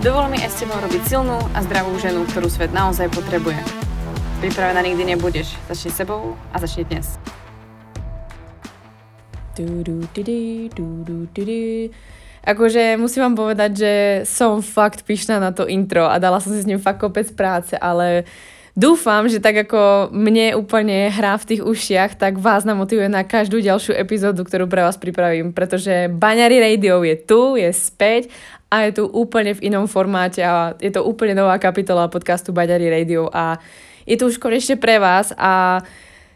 Dovol 0.00 0.32
mi 0.32 0.40
aj 0.40 0.48
s 0.48 0.64
tebou 0.64 0.80
robiť 0.80 1.12
silnú 1.12 1.36
a 1.52 1.60
zdravú 1.60 1.92
ženu, 2.00 2.24
ktorú 2.24 2.48
svet 2.48 2.72
naozaj 2.72 3.12
potrebuje. 3.12 3.60
Pripravená 4.40 4.80
nikdy 4.80 5.12
nebudeš. 5.12 5.52
Začni 5.68 5.92
sebou 5.92 6.40
a 6.50 6.56
začni 6.56 6.88
dnes. 6.88 7.20
Akože 12.40 12.96
musím 12.96 13.28
vám 13.28 13.36
povedať, 13.36 13.70
že 13.76 13.92
som 14.24 14.64
fakt 14.64 15.04
pyšná 15.04 15.36
na 15.36 15.52
to 15.52 15.68
intro 15.68 16.08
a 16.08 16.16
dala 16.16 16.40
som 16.40 16.56
si 16.56 16.64
s 16.64 16.68
ním 16.68 16.80
fakt 16.80 17.04
kopec 17.04 17.28
práce, 17.36 17.76
ale 17.76 18.24
dúfam, 18.76 19.26
že 19.26 19.42
tak 19.42 19.68
ako 19.68 20.12
mne 20.14 20.58
úplne 20.58 21.10
hrá 21.10 21.38
v 21.38 21.48
tých 21.54 21.62
ušiach, 21.62 22.18
tak 22.18 22.38
vás 22.38 22.62
namotivuje 22.66 23.10
na 23.10 23.26
každú 23.26 23.58
ďalšiu 23.58 23.96
epizódu, 23.96 24.46
ktorú 24.46 24.66
pre 24.70 24.84
vás 24.84 24.98
pripravím, 24.98 25.54
pretože 25.54 26.10
Baňary 26.10 26.60
Radio 26.60 27.02
je 27.02 27.16
tu, 27.18 27.54
je 27.58 27.70
späť 27.70 28.30
a 28.70 28.86
je 28.86 29.02
tu 29.02 29.04
úplne 29.10 29.54
v 29.54 29.72
inom 29.72 29.90
formáte 29.90 30.40
a 30.42 30.78
je 30.78 30.90
to 30.94 31.02
úplne 31.02 31.34
nová 31.34 31.58
kapitola 31.58 32.06
podcastu 32.06 32.54
Baďari 32.54 32.86
Radio 32.86 33.26
a 33.30 33.58
je 34.06 34.14
tu 34.14 34.30
už 34.30 34.38
konečne 34.38 34.78
pre 34.78 35.02
vás 35.02 35.34
a 35.34 35.82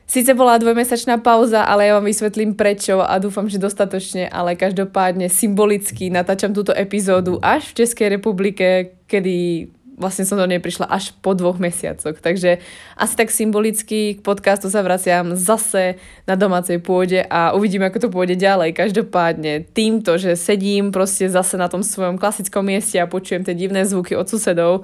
Sice 0.04 0.36
bola 0.36 0.60
dvojmesačná 0.60 1.16
pauza, 1.24 1.64
ale 1.64 1.88
ja 1.88 1.96
vám 1.96 2.04
vysvetlím 2.04 2.52
prečo 2.52 3.00
a 3.00 3.16
dúfam, 3.16 3.48
že 3.48 3.56
dostatočne, 3.56 4.28
ale 4.28 4.52
každopádne 4.52 5.32
symbolicky 5.32 6.12
natáčam 6.12 6.52
túto 6.52 6.76
epizódu 6.76 7.40
až 7.40 7.72
v 7.72 7.76
Českej 7.82 8.20
republike, 8.20 9.00
kedy 9.08 9.64
vlastne 9.94 10.26
som 10.26 10.38
do 10.38 10.46
nej 10.46 10.58
prišla 10.58 10.90
až 10.90 11.14
po 11.22 11.34
dvoch 11.34 11.62
mesiacoch. 11.62 12.18
Takže 12.18 12.58
asi 12.98 13.14
tak 13.14 13.30
symbolicky 13.30 14.18
k 14.18 14.20
podcastu 14.20 14.66
sa 14.68 14.82
vraciam 14.82 15.38
zase 15.38 15.98
na 16.26 16.34
domácej 16.34 16.82
pôde 16.82 17.22
a 17.26 17.54
uvidím, 17.54 17.86
ako 17.86 18.06
to 18.06 18.08
pôjde 18.10 18.36
ďalej. 18.38 18.74
Každopádne 18.74 19.70
týmto, 19.70 20.18
že 20.18 20.34
sedím 20.34 20.90
proste 20.90 21.30
zase 21.30 21.54
na 21.54 21.70
tom 21.70 21.86
svojom 21.86 22.18
klasickom 22.18 22.66
mieste 22.66 22.98
a 22.98 23.10
počujem 23.10 23.46
tie 23.46 23.54
divné 23.54 23.86
zvuky 23.86 24.18
od 24.18 24.26
susedov, 24.26 24.82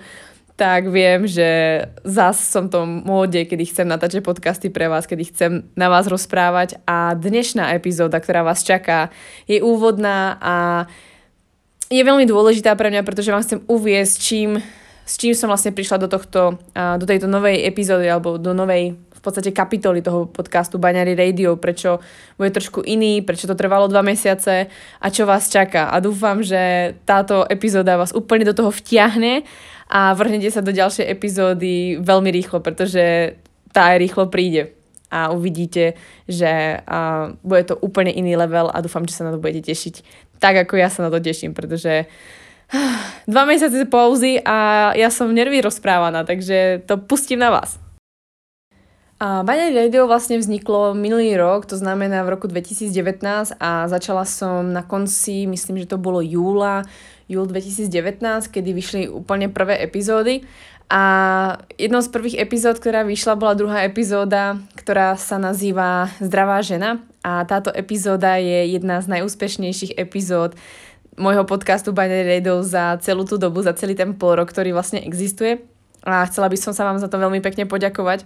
tak 0.60 0.92
viem, 0.92 1.24
že 1.24 1.80
zas 2.04 2.36
som 2.36 2.68
v 2.68 2.72
tom 2.76 2.88
móde, 3.08 3.48
kedy 3.48 3.64
chcem 3.64 3.88
natáčať 3.88 4.20
podcasty 4.20 4.68
pre 4.68 4.92
vás, 4.92 5.08
kedy 5.08 5.32
chcem 5.32 5.52
na 5.72 5.88
vás 5.88 6.04
rozprávať 6.04 6.76
a 6.84 7.16
dnešná 7.16 7.72
epizóda, 7.72 8.20
ktorá 8.20 8.44
vás 8.44 8.60
čaká, 8.60 9.08
je 9.48 9.64
úvodná 9.64 10.36
a 10.36 10.84
je 11.88 12.04
veľmi 12.04 12.28
dôležitá 12.28 12.76
pre 12.76 12.92
mňa, 12.92 13.02
pretože 13.08 13.32
vám 13.32 13.40
chcem 13.40 13.64
uviesť, 13.72 14.14
čím 14.20 14.60
s 15.10 15.18
čím 15.18 15.34
som 15.34 15.50
vlastne 15.50 15.74
prišla 15.74 16.06
do, 16.06 16.06
tohto, 16.06 16.54
do 16.70 17.02
tejto 17.02 17.26
novej 17.26 17.66
epizódy 17.66 18.06
alebo 18.06 18.38
do 18.38 18.54
novej 18.54 18.94
v 18.94 19.20
podstate 19.20 19.50
kapitoly 19.50 20.00
toho 20.06 20.30
podcastu 20.30 20.78
Baňary 20.78 21.18
Radio, 21.18 21.58
prečo 21.58 21.98
bude 22.38 22.54
trošku 22.54 22.86
iný, 22.86 23.20
prečo 23.20 23.50
to 23.50 23.58
trvalo 23.58 23.90
dva 23.90 24.06
mesiace 24.06 24.70
a 25.02 25.06
čo 25.10 25.26
vás 25.26 25.50
čaká. 25.50 25.90
A 25.90 25.98
dúfam, 25.98 26.40
že 26.40 26.94
táto 27.04 27.42
epizóda 27.50 27.98
vás 27.98 28.14
úplne 28.14 28.46
do 28.46 28.54
toho 28.54 28.70
vtiahne 28.70 29.42
a 29.90 30.14
vrhnete 30.14 30.48
sa 30.48 30.62
do 30.62 30.70
ďalšej 30.70 31.10
epizódy 31.10 31.98
veľmi 32.00 32.30
rýchlo, 32.30 32.62
pretože 32.62 33.34
tá 33.74 33.92
aj 33.92 33.98
rýchlo 33.98 34.30
príde 34.30 34.78
a 35.10 35.34
uvidíte, 35.34 35.98
že 36.30 36.80
a, 36.86 37.34
bude 37.42 37.66
to 37.66 37.74
úplne 37.82 38.14
iný 38.14 38.38
level 38.38 38.70
a 38.70 38.78
dúfam, 38.78 39.02
že 39.04 39.18
sa 39.18 39.26
na 39.26 39.34
to 39.34 39.42
budete 39.42 39.68
tešiť 39.68 39.94
tak, 40.40 40.64
ako 40.64 40.80
ja 40.80 40.88
sa 40.88 41.04
na 41.04 41.12
to 41.12 41.20
teším, 41.20 41.52
pretože 41.52 42.08
Dva 43.26 43.42
mesiace 43.46 43.82
pauzy 43.86 44.38
a 44.42 44.90
ja 44.94 45.10
som 45.10 45.30
nervy 45.34 45.58
rozprávaná, 45.62 46.22
takže 46.22 46.82
to 46.86 46.98
pustím 46.98 47.42
na 47.42 47.50
vás. 47.50 47.78
A 49.20 49.44
Baňa 49.44 49.76
Radio 49.76 50.08
vlastne 50.08 50.40
vzniklo 50.40 50.96
minulý 50.96 51.36
rok, 51.36 51.68
to 51.68 51.76
znamená 51.76 52.24
v 52.24 52.32
roku 52.32 52.48
2019 52.48 53.52
a 53.60 53.84
začala 53.84 54.24
som 54.24 54.72
na 54.72 54.80
konci, 54.80 55.44
myslím, 55.44 55.84
že 55.84 55.92
to 55.92 56.00
bolo 56.00 56.24
júla, 56.24 56.88
júl 57.28 57.44
2019, 57.44 58.48
kedy 58.48 58.70
vyšli 58.72 59.02
úplne 59.12 59.52
prvé 59.52 59.76
epizódy. 59.84 60.48
A 60.90 61.02
jednou 61.78 62.00
z 62.00 62.08
prvých 62.10 62.40
epizód, 62.40 62.80
ktorá 62.80 63.04
vyšla, 63.04 63.38
bola 63.38 63.54
druhá 63.54 63.86
epizóda, 63.86 64.58
ktorá 64.74 65.14
sa 65.20 65.36
nazýva 65.36 66.10
Zdravá 66.18 66.64
žena. 66.64 67.04
A 67.20 67.44
táto 67.44 67.70
epizóda 67.70 68.40
je 68.40 68.74
jedna 68.74 69.04
z 69.04 69.20
najúspešnejších 69.20 70.00
epizód 70.00 70.56
môjho 71.18 71.42
podcastu 71.48 71.90
Binary 71.90 72.38
Radio 72.38 72.62
za 72.62 72.98
celú 73.02 73.26
tú 73.26 73.40
dobu, 73.40 73.62
za 73.64 73.74
celý 73.74 73.98
ten 73.98 74.14
pol 74.14 74.38
rok, 74.38 74.50
ktorý 74.50 74.70
vlastne 74.74 75.02
existuje. 75.02 75.64
A 76.06 76.24
chcela 76.30 76.48
by 76.48 76.56
som 76.56 76.72
sa 76.72 76.86
vám 76.86 77.02
za 77.02 77.10
to 77.10 77.20
veľmi 77.20 77.42
pekne 77.42 77.66
poďakovať. 77.66 78.24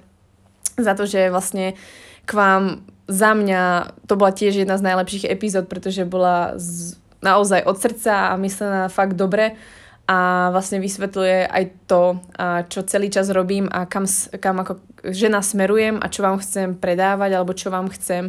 Za 0.76 0.92
to, 0.98 1.06
že 1.06 1.30
vlastne 1.30 1.78
k 2.24 2.30
vám 2.32 2.84
za 3.06 3.36
mňa 3.36 3.92
to 4.08 4.16
bola 4.16 4.32
tiež 4.32 4.64
jedna 4.64 4.80
z 4.80 4.86
najlepších 4.86 5.28
epizód, 5.28 5.68
pretože 5.68 6.08
bola 6.08 6.56
z, 6.56 6.96
naozaj 7.20 7.64
od 7.68 7.76
srdca 7.76 8.32
a 8.32 8.40
myslená 8.40 8.88
fakt 8.88 9.16
dobre 9.16 9.56
a 10.04 10.52
vlastne 10.52 10.84
vysvetľuje 10.84 11.48
aj 11.48 11.64
to, 11.88 12.20
čo 12.68 12.84
celý 12.84 13.08
čas 13.08 13.32
robím 13.32 13.72
a 13.72 13.88
kam, 13.88 14.04
kam 14.36 14.60
ako 14.60 14.76
žena 15.08 15.40
smerujem 15.40 15.96
a 15.96 16.12
čo 16.12 16.20
vám 16.20 16.36
chcem 16.44 16.76
predávať 16.76 17.30
alebo 17.32 17.56
čo 17.56 17.72
vám 17.72 17.88
chcem, 17.88 18.28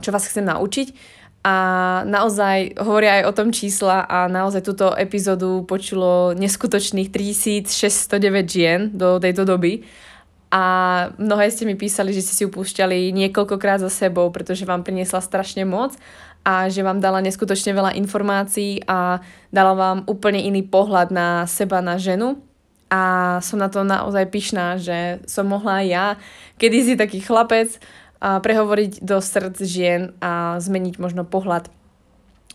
čo 0.00 0.10
vás 0.12 0.24
chcem 0.28 0.44
naučiť 0.44 1.19
a 1.40 1.56
naozaj 2.04 2.76
hovoria 2.84 3.24
aj 3.24 3.24
o 3.24 3.36
tom 3.36 3.48
čísla 3.48 4.04
a 4.04 4.28
naozaj 4.28 4.60
túto 4.60 4.92
epizódu 4.92 5.64
počulo 5.64 6.36
neskutočných 6.36 7.08
3609 7.08 8.44
žien 8.44 8.92
do 8.92 9.16
tejto 9.16 9.48
doby. 9.48 9.80
A 10.52 10.62
mnohé 11.16 11.48
ste 11.48 11.64
mi 11.64 11.80
písali, 11.80 12.12
že 12.12 12.26
ste 12.26 12.34
si 12.34 12.42
upúšťali 12.44 13.14
niekoľkokrát 13.14 13.80
za 13.80 13.88
sebou, 13.88 14.28
pretože 14.28 14.68
vám 14.68 14.84
priniesla 14.84 15.24
strašne 15.24 15.64
moc 15.64 15.96
a 16.44 16.68
že 16.68 16.84
vám 16.84 17.00
dala 17.00 17.24
neskutočne 17.24 17.72
veľa 17.72 17.96
informácií 17.96 18.84
a 18.84 19.24
dala 19.48 19.72
vám 19.72 19.98
úplne 20.10 20.44
iný 20.44 20.60
pohľad 20.66 21.08
na 21.08 21.48
seba, 21.48 21.80
na 21.80 21.96
ženu. 21.96 22.36
A 22.90 23.38
som 23.40 23.62
na 23.62 23.70
to 23.70 23.86
naozaj 23.86 24.26
pyšná, 24.28 24.74
že 24.76 25.22
som 25.22 25.46
mohla 25.46 25.80
ja, 25.86 26.18
kedysi 26.58 26.98
taký 26.98 27.22
chlapec, 27.22 27.78
prehovoriť 28.20 29.00
do 29.00 29.16
srdc 29.18 29.58
žien 29.64 30.00
a 30.20 30.60
zmeniť 30.60 31.00
možno 31.00 31.24
pohľad 31.24 31.72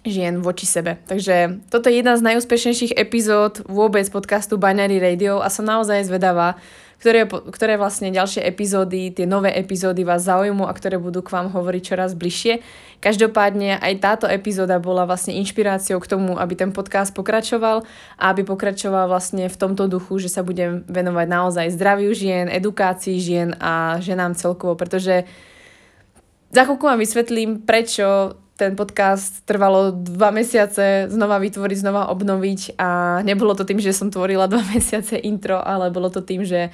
žien 0.05 0.39
voči 0.45 0.69
sebe. 0.69 1.01
Takže 1.09 1.65
toto 1.73 1.89
je 1.89 1.99
jedna 1.99 2.13
z 2.13 2.25
najúspešnejších 2.29 2.93
epizód 2.93 3.65
vôbec 3.65 4.05
podcastu 4.13 4.61
Binary 4.61 5.01
Radio 5.01 5.41
a 5.41 5.49
som 5.49 5.65
naozaj 5.65 6.05
zvedavá, 6.05 6.61
ktoré, 7.01 7.25
ktoré 7.27 7.75
vlastne 7.75 8.13
ďalšie 8.13 8.45
epizódy, 8.45 9.11
tie 9.11 9.25
nové 9.25 9.51
epizódy 9.51 10.05
vás 10.05 10.29
zaujímu 10.29 10.63
a 10.69 10.73
ktoré 10.77 11.01
budú 11.01 11.25
k 11.25 11.33
vám 11.33 11.51
hovoriť 11.51 11.81
čoraz 11.83 12.13
bližšie. 12.13 12.61
Každopádne 13.01 13.81
aj 13.81 13.93
táto 13.99 14.25
epizóda 14.29 14.79
bola 14.79 15.03
vlastne 15.09 15.35
inšpiráciou 15.35 15.99
k 15.99 16.07
tomu, 16.07 16.37
aby 16.39 16.53
ten 16.53 16.71
podcast 16.71 17.11
pokračoval 17.11 17.83
a 18.15 18.23
aby 18.31 18.47
pokračoval 18.47 19.09
vlastne 19.11 19.49
v 19.51 19.57
tomto 19.57 19.89
duchu, 19.89 20.21
že 20.21 20.31
sa 20.31 20.45
budem 20.45 20.85
venovať 20.87 21.27
naozaj 21.27 21.73
zdraviu 21.75 22.13
žien, 22.15 22.47
edukácii 22.47 23.17
žien 23.19 23.57
a 23.59 23.99
ženám 23.99 24.37
celkovo, 24.37 24.77
pretože 24.79 25.27
za 26.55 26.63
chvíľku 26.63 26.87
vám 26.87 27.03
vysvetlím, 27.03 27.67
prečo 27.67 28.39
ten 28.55 28.79
podcast 28.79 29.43
trvalo 29.43 29.91
dva 29.91 30.31
mesiace 30.31 31.11
znova 31.11 31.43
vytvoriť, 31.43 31.83
znova 31.83 32.07
obnoviť 32.15 32.79
a 32.79 33.19
nebolo 33.27 33.51
to 33.51 33.67
tým, 33.67 33.83
že 33.83 33.91
som 33.91 34.07
tvorila 34.07 34.47
dva 34.47 34.63
mesiace 34.75 35.19
intro, 35.19 35.59
ale 35.59 35.91
bolo 35.91 36.07
to 36.07 36.23
tým, 36.23 36.47
že 36.47 36.71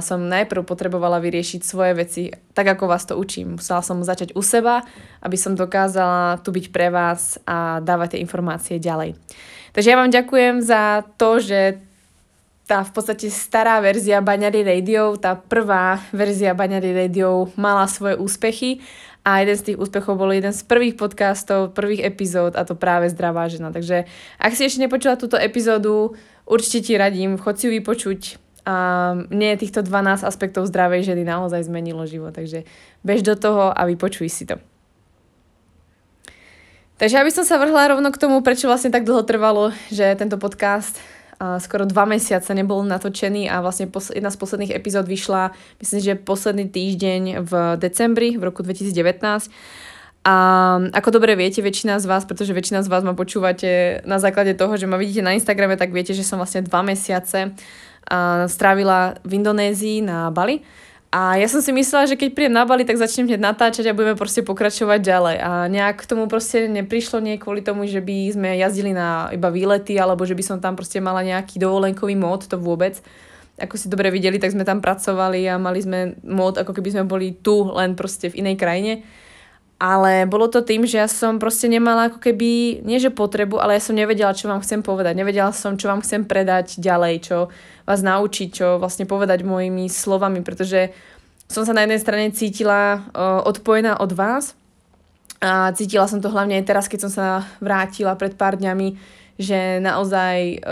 som 0.00 0.24
najprv 0.24 0.64
potrebovala 0.64 1.20
vyriešiť 1.20 1.60
svoje 1.60 1.92
veci 1.92 2.22
tak, 2.56 2.72
ako 2.72 2.88
vás 2.88 3.04
to 3.04 3.20
učím. 3.20 3.60
Musela 3.60 3.84
som 3.84 4.00
začať 4.00 4.32
u 4.32 4.40
seba, 4.40 4.80
aby 5.20 5.36
som 5.36 5.52
dokázala 5.52 6.40
tu 6.40 6.48
byť 6.48 6.72
pre 6.72 6.88
vás 6.88 7.36
a 7.44 7.84
dávať 7.84 8.16
tie 8.16 8.24
informácie 8.24 8.76
ďalej. 8.80 9.12
Takže 9.76 9.88
ja 9.92 10.00
vám 10.00 10.08
ďakujem 10.08 10.64
za 10.64 11.04
to, 11.20 11.38
že 11.38 11.84
tá 12.68 12.84
v 12.84 12.92
podstate 12.92 13.32
stará 13.32 13.80
verzia 13.80 14.20
Baňary 14.20 14.60
Radio, 14.60 15.16
tá 15.16 15.32
prvá 15.32 16.04
verzia 16.12 16.52
Baňary 16.52 16.92
Radio 16.92 17.48
mala 17.56 17.88
svoje 17.88 18.20
úspechy 18.20 18.84
a 19.24 19.42
jeden 19.42 19.56
z 19.56 19.72
tých 19.72 19.80
úspechov 19.80 20.16
bol 20.16 20.30
jeden 20.32 20.54
z 20.54 20.62
prvých 20.64 20.96
podcastov, 20.96 21.74
prvých 21.76 22.06
epizód 22.06 22.56
a 22.56 22.64
to 22.64 22.78
práve 22.78 23.10
Zdravá 23.12 23.50
žena. 23.50 23.74
Takže 23.74 24.08
ak 24.38 24.52
si 24.54 24.64
ešte 24.64 24.82
nepočula 24.82 25.20
túto 25.20 25.36
epizódu, 25.36 26.16
určite 26.48 26.80
ti 26.80 26.92
radím, 26.96 27.36
chod 27.36 27.60
si 27.60 27.68
ju 27.68 27.76
vypočuť. 27.76 28.40
A 28.68 29.16
mne 29.32 29.56
týchto 29.56 29.80
12 29.80 30.28
aspektov 30.28 30.68
zdravej 30.68 31.08
ženy 31.08 31.24
naozaj 31.24 31.64
zmenilo 31.64 32.04
život, 32.04 32.36
takže 32.36 32.68
bež 33.00 33.24
do 33.24 33.32
toho 33.32 33.72
a 33.72 33.80
vypočuj 33.88 34.28
si 34.28 34.44
to. 34.44 34.60
Takže 36.98 37.16
aby 37.16 37.30
som 37.32 37.46
sa 37.46 37.56
vrhla 37.62 37.94
rovno 37.94 38.10
k 38.12 38.20
tomu, 38.20 38.42
prečo 38.42 38.68
vlastne 38.68 38.92
tak 38.92 39.06
dlho 39.08 39.22
trvalo, 39.22 39.70
že 39.88 40.04
tento 40.18 40.36
podcast 40.36 41.00
skoro 41.38 41.86
dva 41.86 42.04
mesiace 42.04 42.50
nebol 42.50 42.82
natočený 42.82 43.46
a 43.46 43.62
vlastne 43.62 43.86
jedna 43.90 44.30
z 44.30 44.38
posledných 44.38 44.74
epizód 44.74 45.06
vyšla, 45.06 45.54
myslím, 45.78 46.00
že 46.02 46.12
posledný 46.18 46.66
týždeň 46.66 47.22
v 47.46 47.52
decembri 47.78 48.34
v 48.34 48.42
roku 48.42 48.66
2019. 48.66 49.50
A 50.26 50.34
ako 50.92 51.08
dobre 51.14 51.38
viete, 51.38 51.62
väčšina 51.62 52.02
z 52.02 52.10
vás, 52.10 52.26
pretože 52.26 52.50
väčšina 52.52 52.82
z 52.82 52.90
vás 52.90 53.06
ma 53.06 53.14
počúvate 53.14 54.02
na 54.02 54.18
základe 54.18 54.52
toho, 54.58 54.74
že 54.76 54.90
ma 54.90 54.98
vidíte 54.98 55.22
na 55.22 55.32
Instagrame, 55.32 55.78
tak 55.78 55.94
viete, 55.94 56.12
že 56.12 56.26
som 56.26 56.42
vlastne 56.42 56.66
dva 56.66 56.82
mesiace 56.82 57.54
strávila 58.50 59.16
v 59.22 59.40
Indonézii 59.40 60.04
na 60.04 60.28
Bali. 60.34 60.60
A 61.08 61.40
ja 61.40 61.48
som 61.48 61.64
si 61.64 61.72
myslela, 61.72 62.04
že 62.04 62.20
keď 62.20 62.36
príjem 62.36 62.52
na 62.52 62.68
Bali, 62.68 62.84
tak 62.84 63.00
začnem 63.00 63.32
hneď 63.32 63.40
natáčať 63.40 63.88
a 63.88 63.96
budeme 63.96 64.12
proste 64.12 64.44
pokračovať 64.44 65.00
ďalej. 65.00 65.36
A 65.40 65.50
nejak 65.72 66.04
k 66.04 66.08
tomu 66.08 66.28
proste 66.28 66.68
neprišlo 66.68 67.24
nie 67.24 67.40
kvôli 67.40 67.64
tomu, 67.64 67.88
že 67.88 68.04
by 68.04 68.36
sme 68.36 68.60
jazdili 68.60 68.92
na 68.92 69.32
iba 69.32 69.48
výlety, 69.48 69.96
alebo 69.96 70.28
že 70.28 70.36
by 70.36 70.44
som 70.44 70.58
tam 70.60 70.76
proste 70.76 71.00
mala 71.00 71.24
nejaký 71.24 71.56
dovolenkový 71.56 72.12
mód, 72.12 72.44
to 72.44 72.60
vôbec. 72.60 73.00
Ako 73.56 73.80
si 73.80 73.88
dobre 73.88 74.12
videli, 74.12 74.36
tak 74.36 74.52
sme 74.52 74.68
tam 74.68 74.84
pracovali 74.84 75.48
a 75.48 75.56
mali 75.56 75.80
sme 75.80 76.20
mód, 76.28 76.60
ako 76.60 76.76
keby 76.76 77.00
sme 77.00 77.04
boli 77.08 77.40
tu, 77.40 77.72
len 77.72 77.96
proste 77.96 78.28
v 78.28 78.44
inej 78.44 78.60
krajine. 78.60 79.00
Ale 79.78 80.26
bolo 80.26 80.50
to 80.50 80.66
tým, 80.66 80.82
že 80.82 80.98
ja 80.98 81.06
som 81.06 81.38
proste 81.38 81.70
nemala 81.70 82.10
ako 82.10 82.18
keby, 82.18 82.82
nie 82.82 82.98
že 82.98 83.14
potrebu, 83.14 83.62
ale 83.62 83.78
ja 83.78 83.82
som 83.82 83.94
nevedela, 83.94 84.34
čo 84.34 84.50
vám 84.50 84.58
chcem 84.58 84.82
povedať. 84.82 85.14
Nevedela 85.14 85.54
som, 85.54 85.78
čo 85.78 85.86
vám 85.86 86.02
chcem 86.02 86.26
predať 86.26 86.82
ďalej, 86.82 87.14
čo 87.22 87.46
vás 87.86 88.02
naučiť, 88.02 88.48
čo 88.50 88.82
vlastne 88.82 89.06
povedať 89.06 89.46
mojimi 89.46 89.86
slovami, 89.86 90.42
pretože 90.42 90.90
som 91.46 91.62
sa 91.62 91.70
na 91.70 91.86
jednej 91.86 92.02
strane 92.02 92.26
cítila 92.34 93.06
uh, 93.14 93.46
odpojená 93.46 94.02
od 94.02 94.10
vás 94.18 94.58
a 95.38 95.70
cítila 95.78 96.10
som 96.10 96.18
to 96.18 96.26
hlavne 96.26 96.58
aj 96.58 96.66
teraz, 96.66 96.90
keď 96.90 97.06
som 97.06 97.12
sa 97.14 97.26
vrátila 97.62 98.18
pred 98.18 98.34
pár 98.34 98.58
dňami, 98.58 98.98
že 99.38 99.78
naozaj 99.78 100.66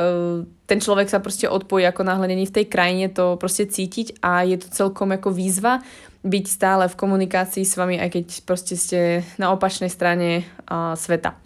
ten 0.67 0.79
človek 0.83 1.07
sa 1.07 1.23
proste 1.23 1.47
odpojí, 1.47 1.87
ako 1.87 2.03
náhle 2.03 2.27
není 2.27 2.51
v 2.51 2.57
tej 2.59 2.67
krajine, 2.67 3.07
to 3.07 3.39
proste 3.39 3.71
cítiť 3.71 4.19
a 4.19 4.43
je 4.43 4.59
to 4.59 4.67
celkom 4.75 5.15
ako 5.15 5.31
výzva 5.31 5.87
byť 6.27 6.45
stále 6.51 6.85
v 6.91 6.99
komunikácii 6.99 7.63
s 7.63 7.79
vami, 7.79 8.03
aj 8.03 8.11
keď 8.11 8.27
proste 8.43 8.75
ste 8.75 9.23
na 9.39 9.55
opačnej 9.55 9.89
strane 9.89 10.43
uh, 10.67 10.99
sveta. 10.99 11.39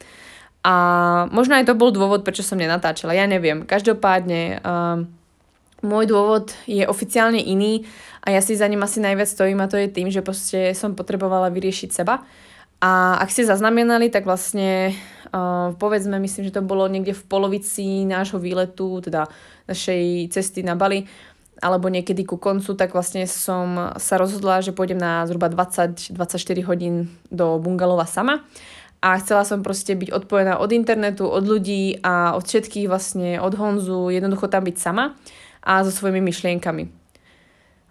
A 0.65 0.75
možno 1.32 1.56
aj 1.56 1.69
to 1.69 1.77
bol 1.77 1.93
dôvod, 1.93 2.25
prečo 2.25 2.44
som 2.44 2.61
nenatáčala, 2.61 3.17
ja 3.17 3.29
neviem. 3.29 3.69
Každopádne 3.69 4.61
uh, 4.61 5.05
môj 5.85 6.05
dôvod 6.09 6.53
je 6.65 6.85
oficiálne 6.85 7.41
iný 7.41 7.85
a 8.25 8.32
ja 8.32 8.41
si 8.44 8.56
za 8.56 8.69
ním 8.69 8.85
asi 8.85 9.00
najviac 9.00 9.29
stojím 9.29 9.61
a 9.65 9.71
to 9.71 9.81
je 9.81 9.88
tým, 9.88 10.09
že 10.12 10.25
proste 10.25 10.77
som 10.77 10.97
potrebovala 10.97 11.53
vyriešiť 11.53 11.91
seba. 11.93 12.25
A 12.81 13.21
ak 13.21 13.29
ste 13.29 13.44
zaznamenali, 13.44 14.09
tak 14.09 14.25
vlastne 14.25 14.97
uh, 15.32 15.77
povedzme, 15.77 16.17
myslím, 16.17 16.49
že 16.49 16.56
to 16.56 16.65
bolo 16.65 16.88
niekde 16.88 17.12
v 17.12 17.27
polovici 17.29 18.09
nášho 18.09 18.41
výletu, 18.41 19.05
teda 19.05 19.29
našej 19.69 20.32
cesty 20.32 20.65
na 20.65 20.75
Bali, 20.77 21.05
alebo 21.61 21.93
niekedy 21.93 22.25
ku 22.25 22.41
koncu, 22.41 22.73
tak 22.73 22.97
vlastne 22.97 23.29
som 23.29 23.93
sa 24.01 24.17
rozhodla, 24.17 24.65
že 24.65 24.73
pôjdem 24.73 24.97
na 24.97 25.25
zhruba 25.29 25.53
20-24 25.53 26.17
hodín 26.65 27.12
do 27.29 27.61
bungalova 27.61 28.09
sama 28.09 28.41
a 29.01 29.17
chcela 29.17 29.49
som 29.49 29.65
proste 29.65 29.97
byť 29.97 30.12
odpojená 30.12 30.61
od 30.61 30.73
internetu, 30.73 31.25
od 31.25 31.45
ľudí 31.45 32.01
a 32.05 32.37
od 32.37 32.45
všetkých 32.45 32.89
vlastne, 32.89 33.41
od 33.41 33.57
Honzu, 33.57 34.12
jednoducho 34.12 34.49
tam 34.49 34.65
byť 34.65 34.77
sama 34.77 35.17
a 35.65 35.85
so 35.85 35.93
svojimi 35.93 36.21
myšlienkami. 36.21 36.93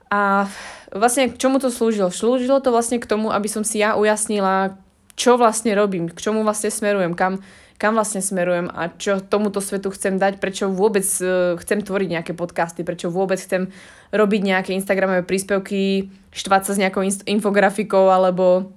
A 0.09 0.49
vlastne 0.93 1.29
k 1.29 1.37
čomu 1.37 1.61
to 1.61 1.69
slúžilo? 1.69 2.09
Slúžilo 2.09 2.61
to 2.61 2.73
vlastne 2.73 2.97
k 2.97 3.09
tomu, 3.09 3.29
aby 3.29 3.45
som 3.45 3.61
si 3.61 3.81
ja 3.81 3.93
ujasnila, 3.93 4.77
čo 5.13 5.37
vlastne 5.37 5.73
robím, 5.77 6.09
k 6.09 6.17
čomu 6.17 6.41
vlastne 6.41 6.73
smerujem, 6.73 7.13
kam, 7.13 7.41
kam 7.79 7.95
vlastne 7.95 8.19
smerujem 8.19 8.67
a 8.67 8.91
čo 8.91 9.23
tomuto 9.23 9.63
svetu 9.63 9.87
chcem 9.95 10.19
dať, 10.19 10.43
prečo 10.43 10.67
vôbec 10.67 11.07
uh, 11.23 11.55
chcem 11.63 11.79
tvoriť 11.79 12.09
nejaké 12.11 12.31
podcasty, 12.35 12.83
prečo 12.83 13.07
vôbec 13.07 13.39
chcem 13.39 13.71
robiť 14.11 14.41
nejaké 14.43 14.75
Instagramové 14.75 15.23
príspevky, 15.23 16.11
štvať 16.35 16.61
sa 16.67 16.71
s 16.75 16.81
nejakou 16.83 17.01
infografikou 17.23 18.11
alebo 18.11 18.75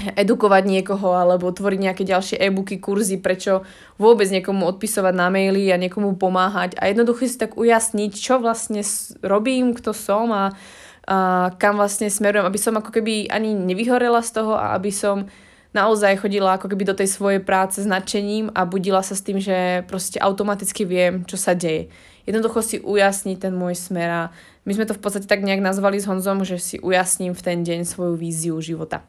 edukovať 0.00 0.64
niekoho 0.64 1.12
alebo 1.12 1.52
tvoriť 1.52 1.80
nejaké 1.84 2.02
ďalšie 2.08 2.40
e-booky, 2.40 2.80
kurzy, 2.80 3.20
prečo 3.20 3.68
vôbec 4.00 4.32
niekomu 4.32 4.64
odpisovať 4.72 5.12
na 5.12 5.28
maily 5.28 5.68
a 5.68 5.76
niekomu 5.76 6.16
pomáhať 6.16 6.80
a 6.80 6.88
jednoducho 6.88 7.28
si 7.28 7.36
tak 7.36 7.60
ujasniť, 7.60 8.12
čo 8.16 8.40
vlastne 8.40 8.80
robím, 9.20 9.76
kto 9.76 9.92
som 9.92 10.32
a, 10.32 10.56
a 11.04 11.52
kam 11.60 11.76
vlastne 11.76 12.08
smerujem, 12.08 12.48
aby 12.48 12.56
som 12.56 12.80
ako 12.80 12.88
keby 12.88 13.28
ani 13.28 13.52
nevyhorela 13.52 14.24
z 14.24 14.40
toho 14.40 14.56
a 14.56 14.72
aby 14.72 14.88
som 14.88 15.28
naozaj 15.70 16.18
chodila 16.18 16.58
ako 16.58 16.66
keby 16.70 16.82
do 16.82 16.98
tej 16.98 17.08
svojej 17.10 17.40
práce 17.42 17.82
s 17.82 17.86
nadšením 17.86 18.50
a 18.54 18.66
budila 18.66 19.02
sa 19.06 19.14
s 19.14 19.22
tým, 19.22 19.38
že 19.38 19.86
proste 19.86 20.18
automaticky 20.18 20.82
viem, 20.82 21.22
čo 21.26 21.38
sa 21.38 21.54
deje. 21.54 21.90
Jednoducho 22.26 22.60
si 22.62 22.76
ujasniť 22.82 23.38
ten 23.38 23.54
môj 23.54 23.78
smer 23.78 24.08
a 24.10 24.22
my 24.66 24.72
sme 24.76 24.84
to 24.84 24.94
v 24.94 25.02
podstate 25.02 25.26
tak 25.30 25.40
nejak 25.40 25.64
nazvali 25.64 25.98
s 25.98 26.06
Honzom, 26.06 26.44
že 26.44 26.60
si 26.60 26.76
ujasním 26.82 27.32
v 27.32 27.42
ten 27.42 27.58
deň 27.64 27.88
svoju 27.88 28.14
víziu 28.14 28.58
života. 28.60 29.02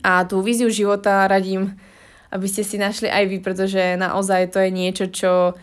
A 0.00 0.24
tú 0.24 0.40
víziu 0.40 0.68
života 0.72 1.28
radím, 1.28 1.76
aby 2.32 2.46
ste 2.48 2.66
si 2.66 2.76
našli 2.76 3.06
aj 3.08 3.24
vy, 3.30 3.38
pretože 3.40 3.96
naozaj 4.00 4.52
to 4.52 4.58
je 4.60 4.70
niečo, 4.72 5.04
čo 5.08 5.54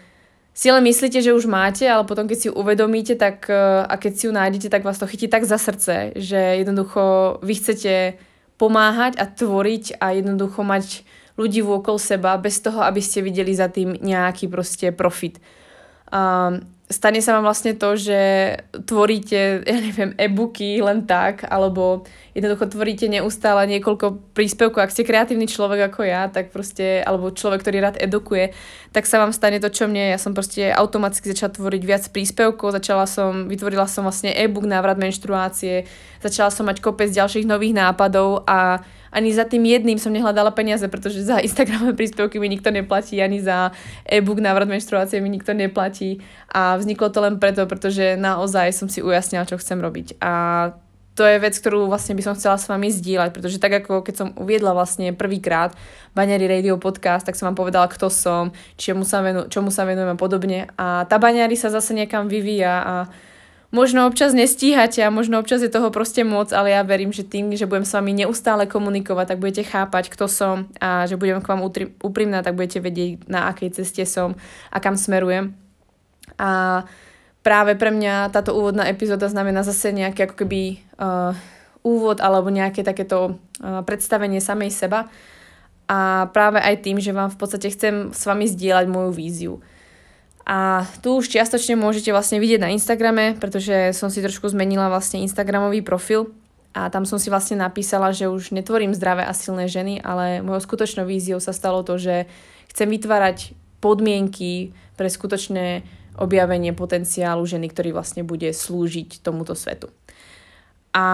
si 0.53 0.69
len 0.69 0.85
myslíte, 0.85 1.17
že 1.21 1.33
už 1.33 1.49
máte, 1.49 1.89
ale 1.89 2.06
potom 2.06 2.29
keď 2.29 2.38
si 2.38 2.47
ju 2.47 2.53
uvedomíte 2.53 3.17
tak, 3.17 3.49
a 3.89 3.94
keď 3.97 4.11
si 4.13 4.23
ju 4.29 4.31
nájdete, 4.31 4.69
tak 4.69 4.85
vás 4.85 5.01
to 5.01 5.09
chytí 5.09 5.25
tak 5.25 5.49
za 5.49 5.57
srdce, 5.57 6.13
že 6.13 6.61
jednoducho 6.61 7.38
vy 7.41 7.53
chcete 7.57 7.94
pomáhať 8.57 9.17
a 9.19 9.25
tvoriť 9.29 9.97
a 10.01 10.13
jednoducho 10.17 10.61
mať 10.65 11.05
ľudí 11.38 11.65
vôkol 11.65 11.97
seba 11.97 12.38
bez 12.38 12.61
toho, 12.61 12.81
aby 12.85 13.01
ste 13.01 13.25
videli 13.25 13.53
za 13.53 13.69
tým 13.69 13.97
nejaký 13.97 14.50
proste 14.50 14.94
profit. 14.94 15.41
Um, 16.13 16.72
stane 16.94 17.18
sa 17.25 17.34
vám 17.34 17.50
vlastne 17.50 17.74
to, 17.74 17.98
že 17.98 18.19
tvoríte, 18.86 19.66
ja 19.66 19.78
neviem, 19.81 20.13
e-booky 20.22 20.78
len 20.86 21.10
tak, 21.10 21.42
alebo 21.50 22.06
jednoducho 22.38 22.69
tvoríte 22.69 23.10
neustále 23.10 23.66
niekoľko 23.66 24.38
príspevkov. 24.38 24.86
Ak 24.86 24.94
ste 24.94 25.01
kreatívny 25.01 25.50
človek 25.50 25.90
ako 25.90 26.01
ja, 26.06 26.30
tak 26.30 26.54
proste, 26.54 27.01
alebo 27.01 27.34
človek, 27.34 27.66
ktorý 27.66 27.78
rád 27.81 27.98
edukuje, 27.98 28.54
tak 28.94 29.10
sa 29.10 29.18
vám 29.18 29.34
stane 29.34 29.57
to, 29.57 29.74
čo 29.74 29.90
mne. 29.90 30.13
Ja 30.13 30.22
som 30.22 30.38
proste 30.38 30.69
automaticky 30.69 31.34
začala 31.34 31.57
tvoriť 31.57 31.81
viac 31.81 32.04
príspevkov, 32.13 32.78
začala 32.78 33.10
som, 33.10 33.50
vytvorila 33.50 33.90
som 33.90 34.06
vlastne 34.06 34.30
e-book 34.30 34.69
návrat 34.69 35.01
menštruácie, 35.01 35.90
začala 36.22 36.54
som 36.54 36.69
mať 36.69 36.78
kopec 36.78 37.10
ďalších 37.10 37.50
nových 37.50 37.74
nápadov 37.74 38.45
a 38.45 38.86
ani 39.13 39.30
za 39.30 39.45
tým 39.45 39.62
jedným 39.62 40.01
som 40.01 40.10
nehľadala 40.10 40.50
peniaze, 40.57 40.89
pretože 40.89 41.21
za 41.21 41.38
Instagramové 41.38 41.94
príspevky 41.94 42.42
mi 42.42 42.50
nikto 42.50 42.74
neplatí, 42.74 43.21
ani 43.21 43.39
za 43.39 43.69
e-book 44.10 44.42
návrat 44.42 44.65
menštruácie 44.65 45.21
mi 45.21 45.30
nikto 45.30 45.54
neplatí. 45.54 46.25
A 46.50 46.75
vzniklo 46.81 47.13
to 47.13 47.21
len 47.21 47.38
preto, 47.38 47.69
pretože 47.69 48.18
naozaj 48.18 48.74
som 48.74 48.90
si 48.90 49.06
ujasnila, 49.06 49.45
čo 49.45 49.61
chcem 49.61 49.78
robiť. 49.78 50.18
A 50.18 50.33
to 51.14 51.21
je 51.30 51.37
vec, 51.37 51.54
ktorú 51.54 51.85
vlastne 51.85 52.18
by 52.18 52.26
som 52.26 52.33
chcela 52.33 52.57
s 52.57 52.66
vami 52.66 52.90
zdieľať, 52.90 53.30
pretože 53.37 53.61
tak 53.61 53.85
ako 53.85 54.02
keď 54.02 54.16
som 54.18 54.28
uviedla 54.33 54.73
vlastne 54.73 55.14
prvýkrát 55.14 55.78
Baňary 56.18 56.49
Radio 56.49 56.81
podcast, 56.81 57.30
tak 57.30 57.37
som 57.37 57.54
vám 57.54 57.57
povedala, 57.61 57.85
kto 57.85 58.09
som, 58.09 58.49
čomu 58.81 59.06
sa, 59.06 59.21
venu, 59.21 59.45
čomu 59.45 59.69
sa 59.69 59.85
venujem 59.85 60.09
a 60.09 60.18
podobne. 60.18 60.73
A 60.73 61.06
tá 61.06 61.21
Baňary 61.21 61.54
sa 61.54 61.69
zase 61.69 61.94
niekam 61.94 62.26
vyvíja 62.26 62.73
a 62.81 62.95
možno 63.73 64.06
občas 64.06 64.37
nestíhate 64.37 65.01
a 65.01 65.09
možno 65.09 65.42
občas 65.42 65.65
je 65.65 65.73
toho 65.73 65.89
proste 65.89 66.21
moc, 66.21 66.53
ale 66.53 66.77
ja 66.77 66.85
verím, 66.85 67.09
že 67.09 67.25
tým, 67.25 67.57
že 67.57 67.65
budem 67.65 67.83
s 67.83 67.97
vami 67.97 68.13
neustále 68.13 68.69
komunikovať, 68.69 69.33
tak 69.33 69.42
budete 69.42 69.65
chápať, 69.65 70.13
kto 70.13 70.30
som 70.30 70.69
a 70.77 71.09
že 71.09 71.18
budem 71.18 71.42
k 71.42 71.49
vám 71.49 71.65
úprimná, 71.99 72.45
tak 72.45 72.53
budete 72.53 72.80
vedieť, 72.80 73.25
na 73.25 73.49
akej 73.49 73.81
ceste 73.81 74.06
som 74.06 74.37
a 74.69 74.77
kam 74.77 74.94
smerujem. 74.94 75.57
A 76.37 76.85
práve 77.42 77.73
pre 77.73 77.89
mňa 77.89 78.30
táto 78.30 78.53
úvodná 78.53 78.85
epizóda 78.85 79.25
znamená 79.25 79.65
zase 79.65 79.89
nejaký 79.89 80.30
ako 80.30 80.45
keby 80.45 80.61
uh, 81.01 81.33
úvod 81.81 82.21
alebo 82.21 82.53
nejaké 82.53 82.85
takéto 82.85 83.35
uh, 83.35 83.81
predstavenie 83.81 84.37
samej 84.37 84.69
seba 84.69 85.09
a 85.89 86.30
práve 86.31 86.61
aj 86.63 86.80
tým, 86.80 87.01
že 87.01 87.11
vám 87.11 87.27
v 87.33 87.37
podstate 87.42 87.68
chcem 87.73 88.15
s 88.15 88.23
vami 88.23 88.47
zdieľať 88.47 88.85
moju 88.87 89.11
víziu. 89.11 89.53
A 90.44 90.83
tu 91.00 91.16
už 91.23 91.31
čiastočne 91.31 91.80
môžete 91.80 92.12
vlastne 92.12 92.35
vidieť 92.44 92.59
na 92.59 92.76
Instagrame, 92.76 93.40
pretože 93.40 93.95
som 93.95 94.12
si 94.12 94.19
trošku 94.19 94.52
zmenila 94.52 94.92
vlastne 94.92 95.23
Instagramový 95.23 95.80
profil 95.80 96.35
a 96.76 96.90
tam 96.90 97.07
som 97.07 97.21
si 97.21 97.31
vlastne 97.31 97.62
napísala, 97.62 98.12
že 98.12 98.28
už 98.28 98.52
netvorím 98.52 98.97
zdravé 98.97 99.23
a 99.23 99.31
silné 99.31 99.71
ženy, 99.71 100.04
ale 100.04 100.44
mojou 100.44 100.68
skutočnou 100.68 101.07
víziou 101.07 101.40
sa 101.40 101.56
stalo 101.56 101.85
to, 101.85 101.95
že 101.95 102.26
chcem 102.73 102.90
vytvárať 102.92 103.56
podmienky 103.80 104.73
pre 105.00 105.07
skutočné 105.07 105.85
objavenie 106.18 106.73
potenciálu 106.73 107.45
ženy, 107.45 107.69
ktorý 107.69 107.94
vlastne 107.94 108.26
bude 108.26 108.50
slúžiť 108.50 109.21
tomuto 109.21 109.54
svetu. 109.54 109.94
A 110.94 111.06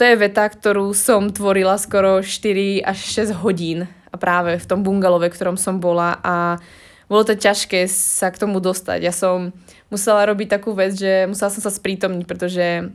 to 0.00 0.08
je 0.08 0.16
veta, 0.16 0.48
ktorú 0.48 0.96
som 0.96 1.28
tvorila 1.28 1.76
skoro 1.76 2.24
4 2.24 2.80
až 2.80 2.98
6 3.28 3.44
hodín 3.44 3.84
práve 4.16 4.56
v 4.56 4.64
tom 4.64 4.80
bungalove, 4.80 5.28
v 5.28 5.36
ktorom 5.36 5.60
som 5.60 5.76
bola 5.76 6.16
a 6.24 6.56
bolo 7.06 7.22
to 7.22 7.38
ťažké 7.38 7.86
sa 7.86 8.34
k 8.34 8.40
tomu 8.42 8.58
dostať. 8.58 8.98
Ja 9.02 9.14
som 9.14 9.54
musela 9.90 10.26
robiť 10.26 10.58
takú 10.58 10.74
vec, 10.74 10.98
že 10.98 11.30
musela 11.30 11.54
som 11.54 11.62
sa 11.62 11.70
sprítomniť, 11.70 12.26
pretože 12.26 12.90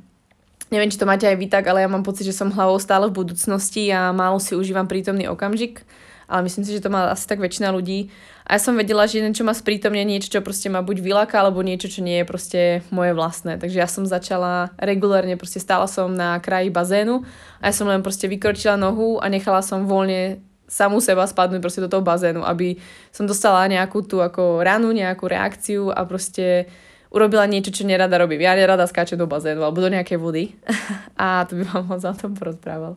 neviem, 0.68 0.92
či 0.92 1.00
to 1.00 1.08
máte 1.08 1.28
aj 1.28 1.36
vy 1.40 1.48
tak, 1.48 1.68
ale 1.68 1.84
ja 1.84 1.90
mám 1.92 2.04
pocit, 2.04 2.28
že 2.28 2.36
som 2.36 2.52
hlavou 2.52 2.80
stále 2.80 3.08
v 3.08 3.18
budúcnosti 3.24 3.88
a 3.92 4.12
málo 4.12 4.40
si 4.40 4.56
užívam 4.56 4.88
prítomný 4.88 5.28
okamžik. 5.32 5.88
ale 6.32 6.48
myslím 6.48 6.64
si, 6.64 6.72
že 6.72 6.84
to 6.88 6.88
má 6.88 7.12
asi 7.12 7.28
tak 7.28 7.44
väčšina 7.44 7.76
ľudí. 7.76 8.08
A 8.48 8.56
ja 8.56 8.60
som 8.64 8.80
vedela, 8.80 9.04
že 9.04 9.20
niečo 9.20 9.44
má 9.44 9.52
sprítomne 9.52 10.02
niečo, 10.08 10.32
čo 10.32 10.40
proste 10.40 10.72
ma 10.72 10.80
buď 10.80 11.04
vyláka, 11.04 11.44
alebo 11.44 11.60
niečo, 11.60 11.92
čo 11.92 12.00
nie 12.00 12.24
je 12.24 12.26
proste 12.26 12.62
moje 12.88 13.12
vlastné. 13.12 13.60
Takže 13.60 13.78
ja 13.78 13.88
som 13.92 14.08
začala 14.08 14.72
regulárne, 14.80 15.36
proste 15.36 15.60
stála 15.60 15.92
som 15.92 16.16
na 16.16 16.40
kraji 16.40 16.72
bazénu 16.72 17.28
a 17.60 17.64
ja 17.68 17.74
som 17.76 17.86
len 17.92 18.00
proste 18.00 18.32
vykročila 18.32 18.80
nohu 18.80 19.20
a 19.20 19.28
nechala 19.28 19.60
som 19.60 19.84
voľne 19.84 20.40
samú 20.72 21.04
seba 21.04 21.28
spadnúť 21.28 21.60
proste 21.60 21.84
do 21.84 21.92
toho 21.92 22.00
bazénu, 22.00 22.48
aby 22.48 22.80
som 23.12 23.28
dostala 23.28 23.68
nejakú 23.68 24.08
tú 24.08 24.24
ako 24.24 24.64
ranu, 24.64 24.96
nejakú 24.96 25.28
reakciu 25.28 25.92
a 25.92 26.08
proste 26.08 26.72
urobila 27.12 27.44
niečo, 27.44 27.76
čo 27.76 27.84
nerada 27.84 28.16
robím. 28.16 28.40
Ja 28.40 28.56
nerada 28.56 28.88
skáčem 28.88 29.20
do 29.20 29.28
bazénu 29.28 29.60
alebo 29.60 29.84
do 29.84 29.92
nejakej 29.92 30.16
vody. 30.16 30.56
a 31.20 31.44
to 31.44 31.60
by 31.60 31.64
vám 31.68 31.84
moc 31.92 32.02
o 32.08 32.16
tom 32.16 32.32
porozprával. 32.40 32.96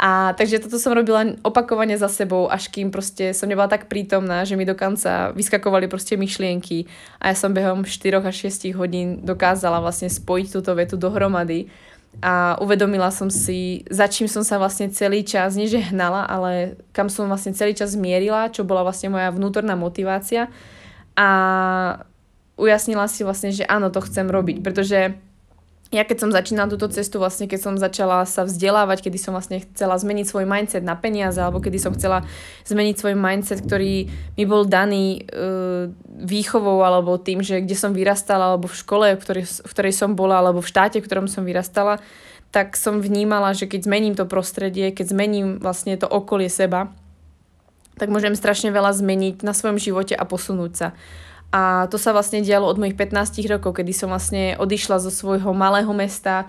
A 0.00 0.32
takže 0.32 0.64
toto 0.64 0.80
som 0.80 0.96
robila 0.96 1.36
opakovane 1.44 1.92
za 1.98 2.08
sebou, 2.08 2.48
až 2.48 2.72
kým 2.72 2.88
proste 2.88 3.36
som 3.36 3.50
nebola 3.50 3.68
tak 3.68 3.84
prítomná, 3.90 4.48
že 4.48 4.56
mi 4.56 4.64
dokonca 4.64 5.34
vyskakovali 5.36 5.92
proste 5.92 6.16
myšlienky 6.16 6.88
a 7.20 7.28
ja 7.28 7.36
som 7.36 7.52
behom 7.52 7.84
4 7.84 8.24
až 8.24 8.48
6 8.48 8.72
hodín 8.80 9.20
dokázala 9.20 9.76
vlastne 9.82 10.08
spojiť 10.08 10.46
túto 10.56 10.72
vetu 10.72 10.96
dohromady 10.96 11.68
a 12.18 12.58
uvedomila 12.58 13.08
som 13.14 13.30
si, 13.30 13.86
za 13.86 14.10
čím 14.10 14.26
som 14.26 14.42
sa 14.42 14.58
vlastne 14.58 14.90
celý 14.90 15.22
čas, 15.22 15.54
nie 15.54 15.70
že 15.70 15.78
hnala, 15.78 16.26
ale 16.26 16.74
kam 16.90 17.06
som 17.06 17.30
vlastne 17.30 17.54
celý 17.54 17.72
čas 17.72 17.94
mierila, 17.94 18.50
čo 18.50 18.66
bola 18.66 18.82
vlastne 18.82 19.14
moja 19.14 19.30
vnútorná 19.30 19.78
motivácia. 19.78 20.50
A 21.14 21.28
ujasnila 22.60 23.08
si 23.08 23.24
vlastne, 23.24 23.54
že 23.54 23.64
áno, 23.64 23.88
to 23.88 24.04
chcem 24.04 24.28
robiť, 24.28 24.60
pretože 24.60 25.16
ja 25.90 26.06
keď 26.06 26.22
som 26.22 26.30
začínala 26.30 26.70
túto 26.70 26.86
cestu, 26.86 27.18
vlastne 27.18 27.50
keď 27.50 27.60
som 27.66 27.74
začala 27.74 28.22
sa 28.22 28.46
vzdelávať, 28.46 29.10
kedy 29.10 29.18
som 29.18 29.34
vlastne 29.34 29.58
chcela 29.58 29.98
zmeniť 29.98 30.22
svoj 30.22 30.46
mindset 30.46 30.86
na 30.86 30.94
peniaze, 30.94 31.42
alebo 31.42 31.58
kedy 31.58 31.82
som 31.82 31.90
chcela 31.98 32.22
zmeniť 32.62 32.94
svoj 32.94 33.18
mindset, 33.18 33.58
ktorý 33.66 34.06
mi 34.38 34.44
bol 34.46 34.70
daný 34.70 35.26
uh, 35.26 35.90
výchovou, 36.06 36.86
alebo 36.86 37.18
tým, 37.18 37.42
že 37.42 37.66
kde 37.66 37.74
som 37.74 37.90
vyrastala, 37.90 38.54
alebo 38.54 38.70
v 38.70 38.78
škole, 38.78 39.06
v 39.18 39.22
ktorej, 39.22 39.44
v 39.66 39.70
ktorej 39.74 39.94
som 39.98 40.14
bola, 40.14 40.38
alebo 40.38 40.62
v 40.62 40.70
štáte, 40.70 41.02
v 41.02 41.06
ktorom 41.10 41.26
som 41.26 41.42
vyrastala, 41.42 41.98
tak 42.54 42.78
som 42.78 43.02
vnímala, 43.02 43.50
že 43.50 43.66
keď 43.66 43.90
zmením 43.90 44.14
to 44.14 44.30
prostredie, 44.30 44.94
keď 44.94 45.10
zmením 45.10 45.58
vlastne 45.58 45.98
to 45.98 46.06
okolie 46.06 46.46
seba, 46.46 46.94
tak 47.98 48.14
môžem 48.14 48.38
strašne 48.38 48.70
veľa 48.70 48.94
zmeniť 48.94 49.42
na 49.42 49.50
svojom 49.50 49.82
živote 49.82 50.14
a 50.14 50.22
posunúť 50.22 50.72
sa. 50.72 50.88
A 51.50 51.90
to 51.90 51.98
sa 51.98 52.14
vlastne 52.14 52.46
dialo 52.46 52.70
od 52.70 52.78
mojich 52.78 52.94
15 52.94 53.42
rokov, 53.50 53.82
kedy 53.82 53.90
som 53.90 54.14
vlastne 54.14 54.54
odišla 54.54 55.02
zo 55.02 55.10
svojho 55.10 55.50
malého 55.50 55.90
mesta, 55.90 56.46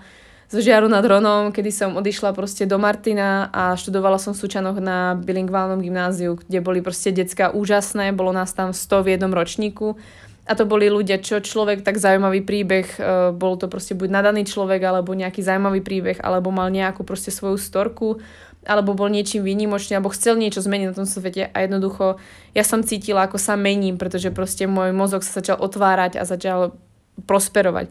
zo 0.52 0.60
Žiaru 0.60 0.86
nad 0.86 1.02
Ronom, 1.02 1.48
kedy 1.48 1.72
som 1.72 1.96
odišla 1.96 2.36
proste 2.36 2.68
do 2.68 2.76
Martina 2.76 3.48
a 3.56 3.72
študovala 3.72 4.20
som 4.20 4.36
v 4.36 4.44
Sučanoch 4.44 4.78
na 4.84 5.16
bilingválnom 5.16 5.80
gymnáziu, 5.80 6.36
kde 6.36 6.60
boli 6.60 6.84
proste 6.84 7.08
decka 7.08 7.50
úžasné, 7.50 8.12
bolo 8.12 8.36
nás 8.36 8.52
tam 8.52 8.76
100 8.76 9.00
v 9.00 9.10
jednom 9.16 9.32
ročníku. 9.32 9.96
A 10.42 10.52
to 10.52 10.66
boli 10.66 10.92
ľudia, 10.92 11.22
čo 11.22 11.38
človek, 11.40 11.86
tak 11.86 12.02
zaujímavý 12.02 12.42
príbeh, 12.42 12.86
e, 12.98 12.98
bol 13.30 13.54
to 13.56 13.70
proste 13.70 13.94
buď 13.94 14.10
nadaný 14.10 14.42
človek, 14.42 14.82
alebo 14.82 15.14
nejaký 15.14 15.38
zaujímavý 15.38 15.80
príbeh, 15.80 16.18
alebo 16.18 16.50
mal 16.50 16.66
nejakú 16.68 17.06
proste 17.06 17.30
svoju 17.30 17.56
storku, 17.56 18.18
alebo 18.62 18.94
bol 18.94 19.10
niečím 19.10 19.42
výnimočný, 19.42 19.98
alebo 19.98 20.14
chcel 20.14 20.38
niečo 20.38 20.62
zmeniť 20.62 20.86
na 20.90 20.96
tom 20.96 21.06
svete 21.06 21.50
a 21.50 21.56
jednoducho 21.62 22.22
ja 22.54 22.62
som 22.62 22.86
cítila, 22.86 23.26
ako 23.26 23.38
sa 23.38 23.58
mením, 23.58 23.98
pretože 23.98 24.30
proste 24.30 24.70
môj 24.70 24.94
mozog 24.94 25.26
sa 25.26 25.42
začal 25.42 25.58
otvárať 25.58 26.18
a 26.18 26.28
začal 26.28 26.78
prosperovať. 27.26 27.90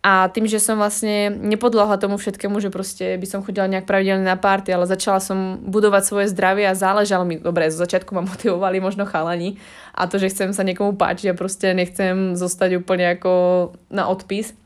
A 0.00 0.32
tým, 0.32 0.48
že 0.48 0.56
som 0.56 0.80
vlastne 0.80 1.28
nepodľahla 1.28 2.00
tomu 2.00 2.16
všetkému, 2.16 2.56
že 2.64 2.72
proste 2.72 3.20
by 3.20 3.26
som 3.28 3.44
chodila 3.44 3.68
nejak 3.68 3.84
pravidelne 3.84 4.24
na 4.24 4.40
párty, 4.40 4.72
ale 4.72 4.88
začala 4.88 5.20
som 5.20 5.60
budovať 5.60 6.02
svoje 6.08 6.26
zdravie 6.32 6.64
a 6.64 6.72
záležalo 6.72 7.28
mi, 7.28 7.36
dobre, 7.36 7.68
zo 7.68 7.84
začiatku 7.84 8.16
ma 8.16 8.24
motivovali 8.32 8.80
možno 8.80 9.04
chalani 9.04 9.60
a 9.92 10.08
to, 10.08 10.16
že 10.16 10.32
chcem 10.32 10.56
sa 10.56 10.64
niekomu 10.64 10.96
páčiť 10.96 11.32
a 11.32 11.38
proste 11.38 11.76
nechcem 11.76 12.32
zostať 12.32 12.80
úplne 12.80 13.12
ako 13.12 13.32
na 13.92 14.08
odpis, 14.08 14.56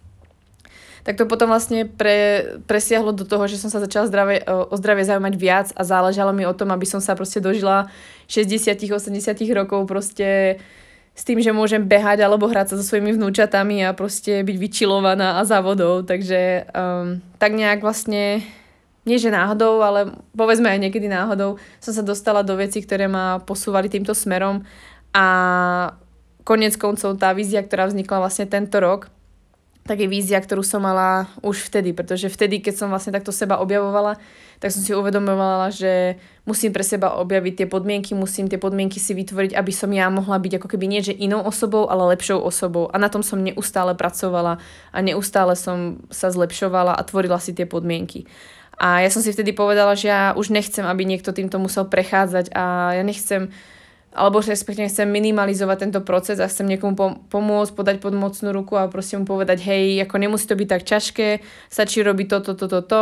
tak 1.04 1.20
to 1.20 1.28
potom 1.28 1.52
vlastne 1.52 1.84
pre, 1.84 2.48
presiahlo 2.64 3.12
do 3.12 3.28
toho, 3.28 3.44
že 3.44 3.60
som 3.60 3.68
sa 3.68 3.76
začala 3.76 4.08
zdravie, 4.08 4.40
o 4.48 4.72
zdravie 4.72 5.04
zaujímať 5.04 5.34
viac 5.36 5.68
a 5.76 5.84
záležalo 5.84 6.32
mi 6.32 6.48
o 6.48 6.56
tom, 6.56 6.72
aby 6.72 6.88
som 6.88 6.98
sa 6.98 7.12
proste 7.12 7.44
dožila 7.44 7.92
60-80 8.32 8.88
rokov 9.52 9.84
proste 9.84 10.58
s 11.14 11.22
tým, 11.22 11.38
že 11.44 11.54
môžem 11.54 11.84
behať 11.84 12.24
alebo 12.24 12.48
hrať 12.50 12.74
sa 12.74 12.80
so 12.80 12.84
svojimi 12.88 13.14
vnúčatami 13.14 13.84
a 13.86 13.92
proste 13.94 14.42
byť 14.42 14.56
vyčilovaná 14.56 15.38
a 15.38 15.46
závodou, 15.46 16.02
takže 16.02 16.66
um, 16.72 17.22
tak 17.38 17.54
nejak 17.54 17.84
vlastne 17.84 18.42
nie 19.04 19.20
že 19.20 19.28
náhodou, 19.28 19.84
ale 19.84 20.16
povedzme 20.32 20.72
aj 20.72 20.88
niekedy 20.88 21.06
náhodou 21.06 21.60
som 21.78 21.92
sa 21.92 22.00
dostala 22.00 22.40
do 22.40 22.56
veci, 22.56 22.80
ktoré 22.80 23.04
ma 23.06 23.38
posúvali 23.44 23.92
týmto 23.92 24.16
smerom. 24.16 24.64
A 25.12 25.26
konec 26.42 26.74
koncov 26.80 27.20
tá 27.20 27.30
vízia, 27.36 27.62
ktorá 27.62 27.86
vznikla 27.86 28.18
vlastne 28.24 28.48
tento 28.48 28.80
rok, 28.80 29.13
tak 29.84 30.00
je 30.00 30.08
vízia, 30.08 30.40
ktorú 30.40 30.64
som 30.64 30.80
mala 30.80 31.28
už 31.44 31.68
vtedy, 31.68 31.92
pretože 31.92 32.32
vtedy, 32.32 32.64
keď 32.64 32.74
som 32.80 32.88
vlastne 32.88 33.12
takto 33.12 33.28
seba 33.36 33.60
objavovala, 33.60 34.16
tak 34.56 34.72
som 34.72 34.80
si 34.80 34.96
uvedomovala, 34.96 35.68
že 35.68 36.16
musím 36.48 36.72
pre 36.72 36.80
seba 36.80 37.20
objaviť 37.20 37.52
tie 37.62 37.68
podmienky, 37.68 38.16
musím 38.16 38.48
tie 38.48 38.56
podmienky 38.56 38.96
si 38.96 39.12
vytvoriť, 39.12 39.52
aby 39.52 39.72
som 39.76 39.92
ja 39.92 40.08
mohla 40.08 40.40
byť 40.40 40.56
ako 40.56 40.68
keby 40.72 40.88
nie 40.88 41.04
že 41.04 41.12
inou 41.12 41.44
osobou, 41.44 41.84
ale 41.92 42.16
lepšou 42.16 42.40
osobou. 42.40 42.88
A 42.88 42.96
na 42.96 43.12
tom 43.12 43.20
som 43.20 43.44
neustále 43.44 43.92
pracovala 43.92 44.56
a 44.88 44.98
neustále 45.04 45.52
som 45.52 46.00
sa 46.08 46.32
zlepšovala 46.32 46.96
a 46.96 47.04
tvorila 47.04 47.36
si 47.36 47.52
tie 47.52 47.68
podmienky. 47.68 48.24
A 48.80 49.04
ja 49.04 49.12
som 49.12 49.20
si 49.20 49.30
vtedy 49.36 49.52
povedala, 49.52 49.92
že 49.94 50.08
ja 50.08 50.32
už 50.32 50.48
nechcem, 50.48 50.82
aby 50.88 51.04
niekto 51.04 51.30
týmto 51.36 51.60
musel 51.60 51.84
prechádzať 51.84 52.56
a 52.56 52.96
ja 52.96 53.02
nechcem 53.04 53.52
alebo 54.14 54.38
respektíve 54.38 54.86
chcem 54.86 55.10
minimalizovať 55.10 55.90
tento 55.90 56.00
proces 56.06 56.38
a 56.38 56.46
chcem 56.46 56.70
niekomu 56.70 56.94
pom- 56.94 57.18
pomôcť, 57.26 57.74
podať 57.74 57.96
podmocnú 57.98 58.54
ruku 58.54 58.78
a 58.78 58.86
proste 58.86 59.18
mu 59.18 59.26
povedať, 59.26 59.66
hej, 59.66 60.06
ako 60.06 60.16
nemusí 60.22 60.46
to 60.46 60.54
byť 60.54 60.68
tak 60.70 60.82
ťažké, 60.86 61.28
stačí 61.66 61.98
robiť 62.00 62.26
toto, 62.30 62.54
toto, 62.54 62.78
toto, 62.78 63.00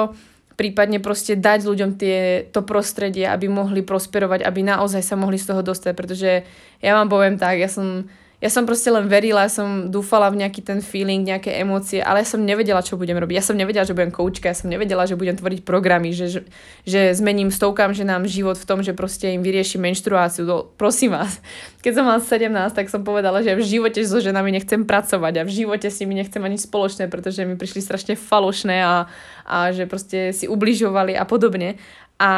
prípadne 0.57 1.05
proste 1.05 1.37
dať 1.37 1.69
ľuďom 1.69 1.91
tie, 2.01 2.49
to 2.49 2.65
prostredie, 2.65 3.29
aby 3.29 3.53
mohli 3.53 3.85
prosperovať, 3.85 4.41
aby 4.41 4.61
naozaj 4.65 5.05
sa 5.05 5.21
mohli 5.21 5.37
z 5.37 5.53
toho 5.53 5.61
dostať, 5.61 5.93
pretože 5.93 6.49
ja 6.81 6.93
vám 6.97 7.13
poviem 7.13 7.37
tak, 7.37 7.61
ja 7.61 7.69
som 7.69 8.09
ja 8.43 8.51
som 8.51 8.67
proste 8.67 8.91
len 8.91 9.07
verila, 9.07 9.47
som 9.47 9.87
dúfala 9.87 10.27
v 10.27 10.43
nejaký 10.43 10.67
ten 10.67 10.83
feeling, 10.83 11.23
nejaké 11.23 11.63
emócie, 11.63 12.03
ale 12.03 12.27
ja 12.27 12.35
som 12.35 12.43
nevedela, 12.43 12.83
čo 12.83 12.99
budem 12.99 13.15
robiť. 13.15 13.39
Ja 13.39 13.47
som 13.47 13.55
nevedela, 13.55 13.87
že 13.87 13.95
budem 13.95 14.11
koučka, 14.11 14.51
ja 14.51 14.59
som 14.59 14.67
nevedela, 14.67 15.07
že 15.07 15.15
budem 15.15 15.39
tvoriť 15.39 15.63
programy, 15.63 16.11
že, 16.11 16.27
že, 16.27 16.41
že 16.83 17.15
zmením 17.15 17.55
stovkám 17.55 17.95
nám 18.03 18.27
život 18.27 18.59
v 18.59 18.67
tom, 18.67 18.83
že 18.83 18.99
proste 18.99 19.31
im 19.31 19.47
vyriešim 19.47 19.87
menštruáciu. 19.87 20.43
To, 20.43 20.75
prosím 20.75 21.15
vás, 21.15 21.39
keď 21.87 21.93
som 21.95 22.03
mala 22.03 22.19
17, 22.19 22.51
tak 22.75 22.91
som 22.91 23.07
povedala, 23.07 23.47
že 23.47 23.55
v 23.55 23.63
živote 23.63 24.03
so 24.03 24.19
ženami 24.19 24.59
nechcem 24.59 24.83
pracovať 24.83 25.39
a 25.39 25.47
v 25.47 25.63
živote 25.63 25.87
s 25.87 26.03
nimi 26.03 26.19
nechcem 26.19 26.43
ani 26.43 26.59
spoločné, 26.59 27.07
pretože 27.07 27.47
mi 27.47 27.55
prišli 27.55 27.79
strašne 27.79 28.19
falošné 28.19 28.83
a, 28.83 29.07
a 29.47 29.71
že 29.71 29.87
proste 29.87 30.35
si 30.35 30.51
ubližovali 30.51 31.15
a 31.15 31.23
podobne. 31.23 31.79
A 32.19 32.31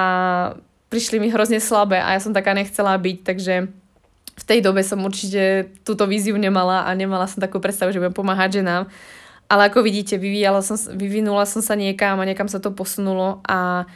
prišli 0.92 1.16
mi 1.16 1.32
hrozne 1.32 1.64
slabé 1.64 1.96
a 2.04 2.12
ja 2.12 2.20
som 2.20 2.36
taká 2.36 2.52
nechcela 2.52 2.92
byť, 2.92 3.18
takže 3.24 3.54
v 4.34 4.42
tej 4.42 4.60
dobe 4.60 4.82
som 4.82 4.98
určite 5.02 5.70
túto 5.86 6.04
víziu 6.10 6.34
nemala 6.34 6.84
a 6.86 6.90
nemala 6.92 7.30
som 7.30 7.38
takú 7.38 7.62
predstavu, 7.62 7.94
že 7.94 8.02
budem 8.02 8.14
pomáhať 8.14 8.60
ženám. 8.62 8.90
Ale 9.46 9.70
ako 9.70 9.84
vidíte, 9.84 10.18
vyvíjala 10.18 10.64
som, 10.64 10.74
vyvinula 10.96 11.46
som 11.46 11.60
sa 11.60 11.78
niekam 11.78 12.18
a 12.18 12.26
niekam 12.26 12.48
sa 12.50 12.58
to 12.58 12.74
posunulo 12.74 13.44
a 13.46 13.86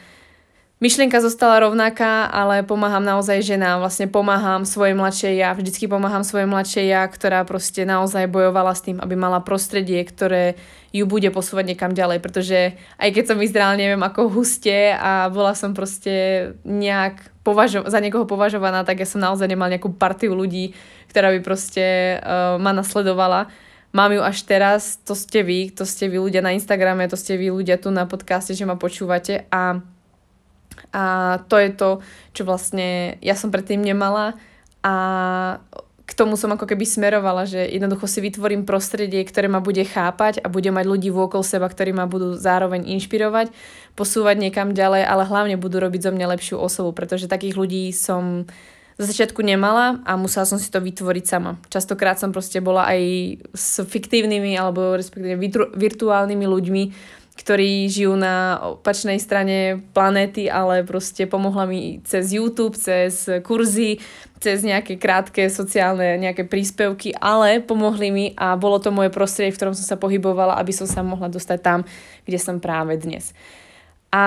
myšlienka 0.79 1.19
zostala 1.19 1.67
rovnaká, 1.67 2.31
ale 2.31 2.63
pomáham 2.63 3.03
naozaj 3.03 3.43
ženám, 3.43 3.83
vlastne 3.83 4.07
pomáham 4.07 4.63
svojej 4.63 4.95
mladšej 4.95 5.33
ja, 5.35 5.51
vždycky 5.51 5.91
pomáham 5.91 6.23
svojej 6.23 6.47
mladšej 6.47 6.85
ja, 6.87 7.03
ktorá 7.03 7.43
proste 7.43 7.83
naozaj 7.83 8.31
bojovala 8.31 8.71
s 8.71 8.87
tým, 8.87 8.97
aby 9.03 9.19
mala 9.19 9.43
prostredie, 9.43 9.99
ktoré 10.07 10.55
ju 10.95 11.05
bude 11.05 11.29
posúvať 11.29 11.75
niekam 11.75 11.91
ďalej, 11.91 12.23
pretože 12.23 12.79
aj 12.97 13.09
keď 13.11 13.23
som 13.27 13.37
vyzerala 13.37 13.75
neviem 13.77 14.01
ako 14.01 14.31
huste 14.31 14.95
a 14.95 15.27
bola 15.29 15.53
som 15.53 15.75
proste 15.75 16.55
nejak 16.63 17.27
považo- 17.43 17.85
za 17.85 17.99
niekoho 17.99 18.25
považovaná, 18.25 18.81
tak 18.87 19.03
ja 19.03 19.07
som 19.07 19.21
naozaj 19.21 19.45
nemala 19.45 19.75
nejakú 19.75 19.93
partiu 19.93 20.33
ľudí, 20.33 20.73
ktorá 21.11 21.29
by 21.35 21.39
proste 21.43 22.17
uh, 22.17 22.55
ma 22.57 22.71
nasledovala. 22.71 23.51
Mám 23.89 24.13
ju 24.13 24.21
až 24.21 24.45
teraz, 24.45 25.01
to 25.01 25.17
ste 25.17 25.41
vy, 25.41 25.73
to 25.73 25.81
ste 25.81 26.13
vy 26.13 26.21
ľudia 26.21 26.45
na 26.45 26.53
Instagrame, 26.53 27.09
to 27.09 27.17
ste 27.17 27.41
vy 27.41 27.49
ľudia 27.49 27.81
tu 27.81 27.89
na 27.89 28.05
podcaste, 28.05 28.53
že 28.53 28.61
ma 28.61 28.77
počúvate. 28.77 29.49
A, 29.49 29.81
a 30.89 31.37
to 31.45 31.55
je 31.59 31.69
to, 31.73 31.89
čo 32.33 32.41
vlastne 32.47 33.19
ja 33.21 33.35
som 33.37 33.53
predtým 33.53 33.81
nemala 33.81 34.33
a 34.81 34.93
k 36.09 36.17
tomu 36.17 36.33
som 36.41 36.49
ako 36.49 36.65
keby 36.65 36.89
smerovala, 36.89 37.45
že 37.45 37.61
jednoducho 37.69 38.09
si 38.09 38.17
vytvorím 38.25 38.65
prostredie, 38.65 39.21
ktoré 39.21 39.45
ma 39.45 39.61
bude 39.61 39.85
chápať 39.85 40.41
a 40.41 40.49
bude 40.49 40.73
mať 40.73 40.89
ľudí 40.89 41.13
vôkol 41.13 41.45
seba, 41.45 41.69
ktorí 41.69 41.93
ma 41.93 42.09
budú 42.09 42.33
zároveň 42.33 42.81
inšpirovať, 42.97 43.53
posúvať 43.93 44.41
niekam 44.41 44.73
ďalej, 44.73 45.05
ale 45.05 45.29
hlavne 45.29 45.61
budú 45.61 45.77
robiť 45.77 46.09
zo 46.09 46.11
mňa 46.11 46.25
lepšiu 46.33 46.57
osobu, 46.57 46.97
pretože 46.97 47.29
takých 47.29 47.53
ľudí 47.53 47.93
som 47.93 48.49
za 48.99 49.05
začiatku 49.07 49.39
nemala 49.39 50.03
a 50.03 50.19
musela 50.19 50.43
som 50.43 50.59
si 50.59 50.67
to 50.67 50.83
vytvoriť 50.83 51.23
sama. 51.23 51.55
Častokrát 51.71 52.19
som 52.19 52.35
proste 52.35 52.59
bola 52.59 52.83
aj 52.89 53.01
s 53.55 53.79
fiktívnymi 53.85 54.59
alebo 54.59 54.97
respektíve 54.97 55.39
virtuálnymi 55.77 56.45
ľuďmi, 56.49 56.83
ktorí 57.39 57.87
žijú 57.87 58.19
na 58.19 58.59
opačnej 58.75 59.15
strane 59.15 59.79
planéty, 59.95 60.51
ale 60.51 60.83
proste 60.83 61.23
pomohla 61.23 61.63
mi 61.63 62.03
cez 62.03 62.35
YouTube, 62.35 62.75
cez 62.75 63.31
kurzy, 63.47 64.03
cez 64.43 64.59
nejaké 64.59 64.99
krátke 64.99 65.47
sociálne 65.47 66.19
nejaké 66.19 66.43
príspevky, 66.43 67.15
ale 67.15 67.63
pomohli 67.63 68.11
mi 68.11 68.25
a 68.35 68.59
bolo 68.59 68.83
to 68.83 68.91
moje 68.91 69.07
prostredie, 69.07 69.55
v 69.55 69.59
ktorom 69.59 69.75
som 69.75 69.87
sa 69.87 69.95
pohybovala, 69.95 70.59
aby 70.59 70.75
som 70.75 70.83
sa 70.83 70.99
mohla 70.99 71.31
dostať 71.31 71.59
tam, 71.63 71.79
kde 72.27 72.39
som 72.43 72.59
práve 72.59 72.99
dnes. 72.99 73.31
A 74.11 74.23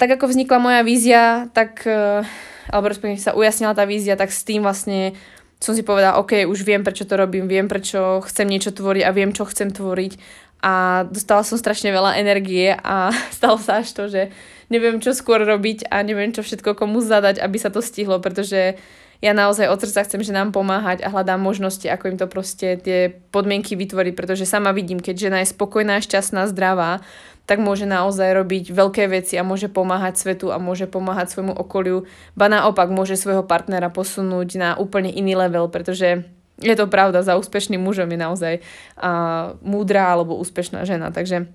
tak 0.00 0.16
ako 0.16 0.32
vznikla 0.32 0.56
moja 0.56 0.80
vízia, 0.80 1.52
tak, 1.52 1.84
e, 1.84 2.24
alebo 2.72 2.86
respektíve 2.88 3.20
sa 3.20 3.36
ujasnila 3.36 3.76
tá 3.76 3.84
vízia, 3.84 4.16
tak 4.16 4.32
s 4.32 4.40
tým 4.46 4.64
vlastne 4.64 5.12
som 5.60 5.76
si 5.76 5.84
povedala, 5.84 6.20
OK, 6.20 6.48
už 6.48 6.64
viem, 6.64 6.80
prečo 6.80 7.04
to 7.04 7.16
robím, 7.16 7.44
viem, 7.44 7.68
prečo 7.68 8.24
chcem 8.24 8.48
niečo 8.48 8.72
tvoriť 8.72 9.02
a 9.04 9.10
viem, 9.16 9.32
čo 9.36 9.48
chcem 9.48 9.72
tvoriť 9.72 10.44
a 10.64 11.04
dostala 11.04 11.44
som 11.44 11.60
strašne 11.60 11.92
veľa 11.92 12.16
energie 12.16 12.72
a 12.72 13.12
stalo 13.36 13.60
sa 13.60 13.84
až 13.84 13.92
to, 13.92 14.08
že 14.08 14.32
neviem, 14.72 14.96
čo 15.04 15.12
skôr 15.12 15.44
robiť 15.44 15.92
a 15.92 16.00
neviem, 16.00 16.32
čo 16.32 16.40
všetko 16.40 16.72
komu 16.72 17.04
zadať, 17.04 17.36
aby 17.44 17.60
sa 17.60 17.68
to 17.68 17.84
stihlo, 17.84 18.16
pretože 18.24 18.80
ja 19.20 19.32
naozaj 19.32 19.72
od 19.72 19.80
srdca 19.80 20.04
chcem, 20.04 20.20
že 20.20 20.36
nám 20.36 20.52
pomáhať 20.52 21.00
a 21.00 21.08
hľadám 21.08 21.40
možnosti, 21.40 21.84
ako 21.88 22.12
im 22.12 22.18
to 22.20 22.26
proste 22.28 22.84
tie 22.84 23.08
podmienky 23.32 23.72
vytvoriť, 23.72 24.12
pretože 24.12 24.44
sama 24.48 24.72
vidím, 24.76 25.00
keď 25.00 25.14
žena 25.16 25.38
je 25.40 25.52
spokojná, 25.52 26.00
šťastná, 26.04 26.44
zdravá, 26.52 27.00
tak 27.44 27.60
môže 27.60 27.84
naozaj 27.84 28.36
robiť 28.40 28.72
veľké 28.72 29.04
veci 29.08 29.36
a 29.36 29.44
môže 29.44 29.68
pomáhať 29.68 30.16
svetu 30.16 30.48
a 30.48 30.60
môže 30.60 30.88
pomáhať 30.88 31.32
svojmu 31.36 31.52
okoliu, 31.56 32.08
ba 32.36 32.48
naopak 32.48 32.88
môže 32.88 33.20
svojho 33.20 33.44
partnera 33.44 33.92
posunúť 33.92 34.48
na 34.56 34.70
úplne 34.76 35.12
iný 35.12 35.36
level, 35.36 35.68
pretože 35.68 36.24
je 36.64 36.74
to 36.74 36.88
pravda, 36.88 37.20
za 37.20 37.36
úspešným 37.36 37.78
mužom 37.78 38.08
je 38.08 38.18
naozaj 38.18 38.54
uh, 38.58 39.52
múdra 39.60 40.16
alebo 40.16 40.40
úspešná 40.40 40.88
žena, 40.88 41.12
takže 41.12 41.52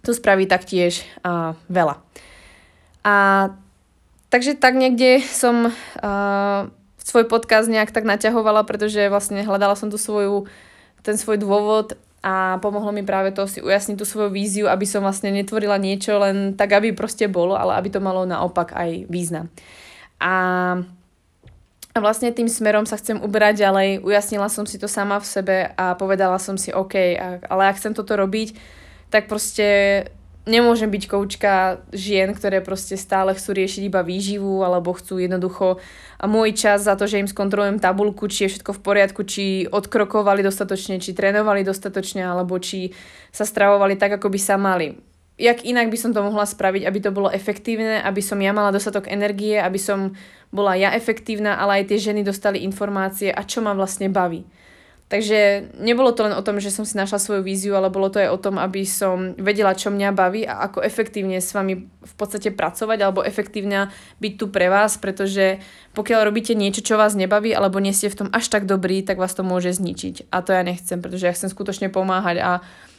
to 0.00 0.16
spraví 0.16 0.48
taktiež 0.48 1.04
uh, 1.20 1.52
veľa. 1.68 2.00
A 3.04 3.14
takže 4.32 4.56
tak 4.56 4.80
niekde 4.80 5.20
som 5.20 5.68
uh, 5.68 6.60
svoj 7.04 7.24
podcast 7.28 7.68
nejak 7.68 7.92
tak 7.92 8.08
naťahovala, 8.08 8.64
pretože 8.64 9.12
vlastne 9.12 9.44
hľadala 9.44 9.76
som 9.76 9.92
tu 9.92 10.00
svoju, 10.00 10.48
ten 11.04 11.20
svoj 11.20 11.40
dôvod 11.40 11.96
a 12.18 12.58
pomohlo 12.58 12.90
mi 12.90 13.06
práve 13.06 13.30
to 13.30 13.46
si 13.46 13.62
ujasniť 13.62 13.96
tú 13.96 14.04
svoju 14.04 14.34
víziu, 14.34 14.66
aby 14.66 14.84
som 14.84 15.06
vlastne 15.06 15.30
netvorila 15.30 15.78
niečo 15.78 16.18
len 16.18 16.58
tak, 16.58 16.74
aby 16.74 16.90
proste 16.90 17.30
bolo, 17.30 17.54
ale 17.54 17.78
aby 17.78 17.88
to 17.94 18.02
malo 18.02 18.26
naopak 18.26 18.74
aj 18.74 19.06
význam. 19.06 19.46
A 20.18 20.34
vlastne 22.00 22.34
tým 22.34 22.48
smerom 22.50 22.84
sa 22.86 22.98
chcem 22.98 23.18
uberať 23.20 23.62
ďalej. 23.62 24.02
Ujasnila 24.02 24.48
som 24.48 24.64
si 24.64 24.80
to 24.80 24.86
sama 24.86 25.18
v 25.18 25.26
sebe 25.26 25.56
a 25.76 25.94
povedala 25.94 26.40
som 26.42 26.56
si, 26.56 26.74
OK, 26.74 26.94
ale 27.44 27.62
ak 27.68 27.78
chcem 27.78 27.94
toto 27.94 28.16
robiť, 28.18 28.54
tak 29.08 29.30
proste 29.30 30.04
nemôžem 30.48 30.88
byť 30.88 31.04
koučka 31.12 31.84
žien, 31.92 32.32
ktoré 32.32 32.64
proste 32.64 32.96
stále 32.96 33.36
chcú 33.36 33.52
riešiť 33.52 33.82
iba 33.84 34.00
výživu 34.00 34.64
alebo 34.64 34.96
chcú 34.96 35.20
jednoducho 35.20 35.76
a 36.16 36.24
môj 36.24 36.56
čas 36.56 36.88
za 36.88 36.96
to, 36.96 37.04
že 37.04 37.20
im 37.20 37.28
skontrolujem 37.28 37.78
tabulku, 37.78 38.26
či 38.32 38.48
je 38.48 38.56
všetko 38.56 38.80
v 38.80 38.80
poriadku, 38.80 39.20
či 39.28 39.68
odkrokovali 39.68 40.40
dostatočne, 40.40 41.04
či 41.04 41.12
trénovali 41.12 41.62
dostatočne 41.62 42.24
alebo 42.24 42.56
či 42.56 42.96
sa 43.28 43.44
stravovali 43.44 44.00
tak, 44.00 44.16
ako 44.16 44.32
by 44.32 44.40
sa 44.40 44.56
mali 44.56 45.07
jak 45.38 45.62
inak 45.62 45.88
by 45.88 45.98
som 45.98 46.10
to 46.10 46.20
mohla 46.20 46.42
spraviť, 46.42 46.82
aby 46.82 46.98
to 46.98 47.14
bolo 47.14 47.30
efektívne, 47.30 48.02
aby 48.02 48.18
som 48.18 48.42
ja 48.42 48.50
mala 48.50 48.74
dostatok 48.74 49.06
energie, 49.06 49.54
aby 49.54 49.78
som 49.78 50.18
bola 50.50 50.74
ja 50.74 50.90
efektívna, 50.92 51.56
ale 51.56 51.80
aj 51.80 51.94
tie 51.94 52.10
ženy 52.10 52.26
dostali 52.26 52.66
informácie 52.66 53.30
a 53.30 53.46
čo 53.46 53.62
ma 53.62 53.72
vlastne 53.72 54.10
baví. 54.10 54.42
Takže 55.08 55.72
nebolo 55.80 56.12
to 56.12 56.28
len 56.28 56.36
o 56.36 56.44
tom, 56.44 56.60
že 56.60 56.68
som 56.68 56.84
si 56.84 56.92
našla 56.92 57.16
svoju 57.16 57.40
víziu, 57.40 57.72
ale 57.72 57.88
bolo 57.88 58.12
to 58.12 58.20
aj 58.20 58.28
o 58.28 58.36
tom, 58.36 58.60
aby 58.60 58.84
som 58.84 59.32
vedela, 59.40 59.72
čo 59.72 59.88
mňa 59.88 60.12
baví 60.12 60.44
a 60.44 60.68
ako 60.68 60.84
efektívne 60.84 61.40
s 61.40 61.56
vami 61.56 61.88
v 61.88 62.14
podstate 62.20 62.52
pracovať 62.52 62.98
alebo 63.00 63.24
efektívne 63.24 63.88
byť 64.20 64.32
tu 64.36 64.52
pre 64.52 64.68
vás, 64.68 65.00
pretože 65.00 65.64
pokiaľ 65.96 66.28
robíte 66.28 66.52
niečo, 66.52 66.84
čo 66.84 67.00
vás 67.00 67.16
nebaví 67.16 67.56
alebo 67.56 67.80
nie 67.80 67.96
ste 67.96 68.12
v 68.12 68.20
tom 68.20 68.28
až 68.36 68.52
tak 68.52 68.68
dobrý, 68.68 69.00
tak 69.00 69.16
vás 69.16 69.32
to 69.32 69.40
môže 69.40 69.80
zničiť. 69.80 70.28
A 70.28 70.44
to 70.44 70.52
ja 70.52 70.60
nechcem, 70.60 71.00
pretože 71.00 71.24
ja 71.24 71.32
chcem 71.32 71.48
skutočne 71.48 71.88
pomáhať 71.88 72.44
a 72.44 72.50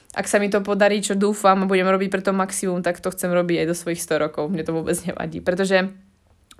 ak 0.09 0.25
sa 0.25 0.41
mi 0.41 0.49
to 0.49 0.65
podarí, 0.65 1.05
čo 1.05 1.13
dúfam 1.13 1.61
a 1.61 1.69
budem 1.69 1.85
robiť 1.85 2.09
pre 2.09 2.21
maximum, 2.33 2.81
tak 2.81 2.97
to 2.97 3.13
chcem 3.13 3.29
robiť 3.29 3.61
aj 3.61 3.67
do 3.69 3.75
svojich 3.77 4.01
100 4.01 4.25
rokov. 4.25 4.49
Mne 4.49 4.65
to 4.65 4.73
vôbec 4.73 4.97
nevadí, 5.05 5.37
pretože 5.37 5.93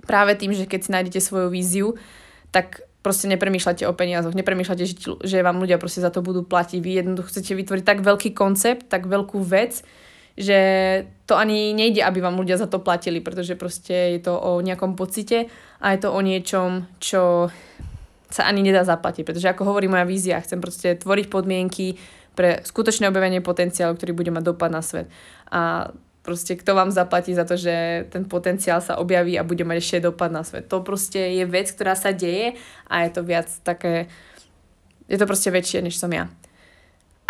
práve 0.06 0.38
tým, 0.38 0.54
že 0.54 0.70
keď 0.70 0.80
si 0.86 0.90
nájdete 0.94 1.18
svoju 1.18 1.48
víziu, 1.50 1.98
tak 2.54 2.86
proste 3.02 3.26
nepremýšľate 3.32 3.88
o 3.88 3.96
peniazoch, 3.96 4.36
nepremýšľate, 4.36 4.84
že, 4.86 4.96
že 5.24 5.38
vám 5.42 5.58
ľudia 5.58 5.80
proste 5.80 6.04
za 6.04 6.12
to 6.12 6.22
budú 6.22 6.44
platiť. 6.46 6.78
Vy 6.78 6.90
jednoducho 7.02 7.32
chcete 7.32 7.58
vytvoriť 7.58 7.84
tak 7.84 7.98
veľký 8.04 8.30
koncept, 8.36 8.86
tak 8.86 9.08
veľkú 9.08 9.40
vec, 9.42 9.82
že 10.38 10.58
to 11.26 11.34
ani 11.34 11.74
nejde, 11.74 12.04
aby 12.04 12.22
vám 12.22 12.38
ľudia 12.38 12.60
za 12.60 12.70
to 12.70 12.78
platili, 12.78 13.18
pretože 13.18 13.58
proste 13.58 14.14
je 14.14 14.20
to 14.22 14.36
o 14.36 14.60
nejakom 14.62 14.94
pocite 14.94 15.50
a 15.80 15.86
je 15.96 15.98
to 15.98 16.08
o 16.12 16.20
niečom, 16.20 16.86
čo 17.02 17.50
sa 18.30 18.46
ani 18.46 18.62
nedá 18.62 18.86
zaplatiť. 18.86 19.26
Pretože 19.26 19.50
ako 19.50 19.74
hovorí 19.74 19.90
moja 19.90 20.06
vízia, 20.06 20.38
chcem 20.38 20.62
proste 20.62 20.94
tvoriť 20.94 21.26
podmienky, 21.26 21.98
pre 22.34 22.62
skutočné 22.62 23.10
objavenie 23.10 23.42
potenciálu, 23.44 23.96
ktorý 23.98 24.12
bude 24.14 24.30
mať 24.30 24.44
dopad 24.46 24.70
na 24.70 24.80
svet. 24.80 25.10
A 25.50 25.90
proste 26.20 26.54
kto 26.54 26.76
vám 26.76 26.92
zaplatí 26.92 27.32
za 27.32 27.48
to, 27.48 27.56
že 27.56 28.06
ten 28.12 28.28
potenciál 28.28 28.84
sa 28.84 29.00
objaví 29.00 29.40
a 29.40 29.46
bude 29.46 29.64
mať 29.64 29.76
ešte 29.80 30.06
dopad 30.06 30.28
na 30.28 30.44
svet. 30.44 30.68
To 30.68 30.84
proste 30.84 31.18
je 31.18 31.44
vec, 31.48 31.72
ktorá 31.72 31.96
sa 31.96 32.12
deje 32.12 32.60
a 32.86 33.08
je 33.08 33.10
to 33.10 33.20
viac 33.24 33.48
také, 33.64 34.06
je 35.08 35.16
to 35.16 35.26
proste 35.26 35.48
väčšie, 35.48 35.80
než 35.80 35.96
som 35.96 36.12
ja. 36.12 36.28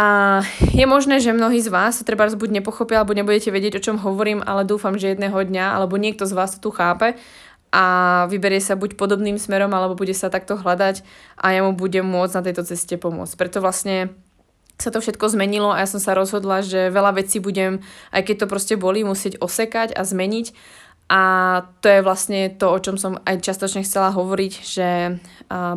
A 0.00 0.40
je 0.72 0.88
možné, 0.88 1.20
že 1.20 1.36
mnohí 1.36 1.60
z 1.60 1.68
vás 1.68 2.00
to 2.00 2.08
treba 2.08 2.24
buď 2.24 2.64
nepochopia, 2.64 3.04
alebo 3.04 3.12
nebudete 3.12 3.52
vedieť, 3.52 3.76
o 3.76 3.84
čom 3.84 3.96
hovorím, 4.00 4.40
ale 4.40 4.64
dúfam, 4.64 4.96
že 4.96 5.12
jedného 5.12 5.36
dňa, 5.36 5.76
alebo 5.76 6.00
niekto 6.00 6.24
z 6.24 6.32
vás 6.32 6.56
to 6.56 6.64
tu 6.64 6.70
chápe 6.72 7.20
a 7.68 7.84
vyberie 8.32 8.64
sa 8.64 8.80
buď 8.80 8.96
podobným 8.96 9.36
smerom, 9.36 9.70
alebo 9.70 9.94
bude 9.94 10.16
sa 10.16 10.32
takto 10.32 10.56
hľadať 10.56 11.04
a 11.36 11.52
ja 11.52 11.60
mu 11.62 11.76
budem 11.76 12.02
môcť 12.02 12.32
na 12.32 12.42
tejto 12.48 12.62
ceste 12.64 12.96
pomôcť. 12.96 13.36
Preto 13.36 13.60
vlastne 13.60 14.10
sa 14.80 14.90
to 14.90 15.04
všetko 15.04 15.32
zmenilo 15.32 15.70
a 15.70 15.84
ja 15.84 15.88
som 15.88 16.00
sa 16.00 16.16
rozhodla, 16.16 16.64
že 16.64 16.88
veľa 16.88 17.20
vecí 17.20 17.38
budem, 17.38 17.84
aj 18.10 18.22
keď 18.24 18.36
to 18.44 18.46
proste 18.50 18.74
boli, 18.80 19.04
musieť 19.04 19.38
osekať 19.38 19.92
a 19.92 20.02
zmeniť. 20.02 20.52
A 21.10 21.22
to 21.82 21.90
je 21.90 22.06
vlastne 22.06 22.54
to, 22.54 22.70
o 22.70 22.78
čom 22.78 22.94
som 22.94 23.18
aj 23.26 23.42
častočne 23.42 23.82
chcela 23.82 24.14
hovoriť, 24.14 24.52
že 24.62 25.18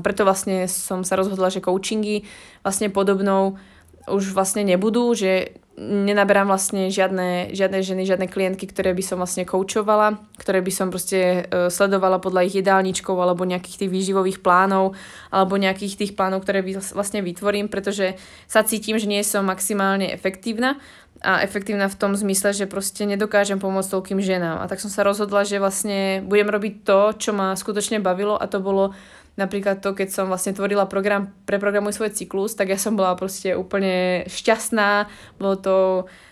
preto 0.05 0.21
vlastne 0.29 0.69
som 0.69 1.01
sa 1.01 1.17
rozhodla, 1.17 1.49
že 1.49 1.57
coachingy 1.57 2.29
vlastne 2.61 2.93
podobnou 2.93 3.57
už 4.05 4.35
vlastne 4.35 4.61
nebudú, 4.61 5.15
že 5.17 5.57
nenaberám 5.79 6.53
vlastne 6.53 6.93
žiadne, 6.93 7.49
žiadne 7.49 7.81
ženy, 7.81 8.03
žiadne 8.05 8.27
klientky, 8.29 8.69
ktoré 8.69 8.93
by 8.93 9.01
som 9.01 9.17
vlastne 9.17 9.41
koučovala, 9.41 10.21
ktoré 10.37 10.61
by 10.61 10.69
som 10.69 10.93
proste 10.93 11.49
e, 11.49 11.73
sledovala 11.73 12.21
podľa 12.21 12.45
ich 12.45 12.61
jedálničkov 12.61 13.17
alebo 13.17 13.41
nejakých 13.41 13.85
tých 13.85 13.91
výživových 13.91 14.45
plánov 14.45 14.93
alebo 15.33 15.57
nejakých 15.57 15.97
tých 15.97 16.11
plánov, 16.13 16.45
ktoré 16.45 16.61
vlastne 16.93 17.25
vytvorím, 17.25 17.73
pretože 17.73 18.21
sa 18.45 18.61
cítim, 18.61 19.01
že 19.01 19.09
nie 19.09 19.25
som 19.25 19.49
maximálne 19.49 20.13
efektívna 20.13 20.77
a 21.23 21.41
efektívna 21.41 21.87
v 21.87 21.97
tom 21.97 22.13
zmysle, 22.13 22.51
že 22.53 22.69
proste 22.69 23.07
nedokážem 23.07 23.57
pomôcť 23.57 23.95
toľkým 23.95 24.19
ženám. 24.19 24.59
A 24.59 24.67
tak 24.67 24.83
som 24.83 24.91
sa 24.91 25.07
rozhodla, 25.07 25.47
že 25.47 25.57
vlastne 25.57 26.19
budem 26.21 26.51
robiť 26.51 26.73
to, 26.83 26.99
čo 27.15 27.31
ma 27.31 27.55
skutočne 27.55 28.03
bavilo 28.03 28.35
a 28.35 28.45
to 28.45 28.59
bolo 28.59 28.91
Napríklad 29.33 29.81
to, 29.81 29.97
keď 29.97 30.13
som 30.13 30.29
vlastne 30.29 30.53
tvorila 30.53 30.85
program, 30.85 31.33
preprogramuj 31.49 31.97
svoj 31.97 32.13
cyklus, 32.13 32.53
tak 32.53 32.69
ja 32.69 32.77
som 32.77 32.93
bola 32.93 33.17
proste 33.17 33.57
úplne 33.57 34.29
šťastná, 34.29 35.09
bolo 35.41 35.55
to 35.57 35.75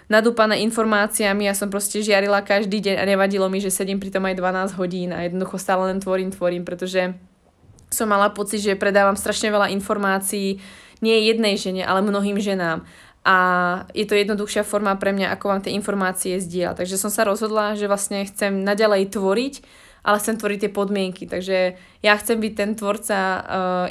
nadúpané 0.05 0.61
informáciami, 0.61 1.49
ja 1.49 1.57
som 1.57 1.73
proste 1.73 2.05
žiarila 2.05 2.45
každý 2.45 2.77
deň 2.77 3.01
a 3.01 3.09
nevadilo 3.09 3.49
mi, 3.49 3.57
že 3.57 3.73
sedím 3.73 3.97
pri 3.97 4.13
tom 4.13 4.29
aj 4.29 4.37
12 4.37 4.77
hodín 4.77 5.09
a 5.17 5.25
jednoducho 5.25 5.57
stále 5.57 5.89
len 5.89 5.97
tvorím, 5.97 6.29
tvorím, 6.29 6.61
pretože 6.61 7.17
som 7.89 8.05
mala 8.05 8.29
pocit, 8.29 8.61
že 8.61 8.77
predávam 8.77 9.17
strašne 9.17 9.49
veľa 9.49 9.73
informácií 9.73 10.61
nie 11.01 11.17
jednej 11.25 11.57
žene, 11.57 11.81
ale 11.81 12.05
mnohým 12.05 12.37
ženám. 12.37 12.85
A 13.21 13.37
je 13.93 14.05
to 14.05 14.17
jednoduchšia 14.17 14.65
forma 14.65 14.93
pre 14.97 15.13
mňa, 15.13 15.33
ako 15.33 15.45
vám 15.49 15.61
tie 15.61 15.73
informácie 15.73 16.41
zdieľať. 16.41 16.85
Takže 16.85 16.97
som 16.97 17.13
sa 17.13 17.25
rozhodla, 17.25 17.77
že 17.77 17.85
vlastne 17.85 18.25
chcem 18.25 18.61
naďalej 18.65 19.13
tvoriť 19.13 19.53
ale 20.01 20.17
chcem 20.17 20.37
tvoriť 20.37 20.59
tie 20.67 20.71
podmienky. 20.73 21.23
Takže 21.29 21.77
ja 22.01 22.13
chcem 22.17 22.41
byť 22.41 22.53
ten 22.57 22.71
tvorca 22.73 23.17
uh, 23.17 23.41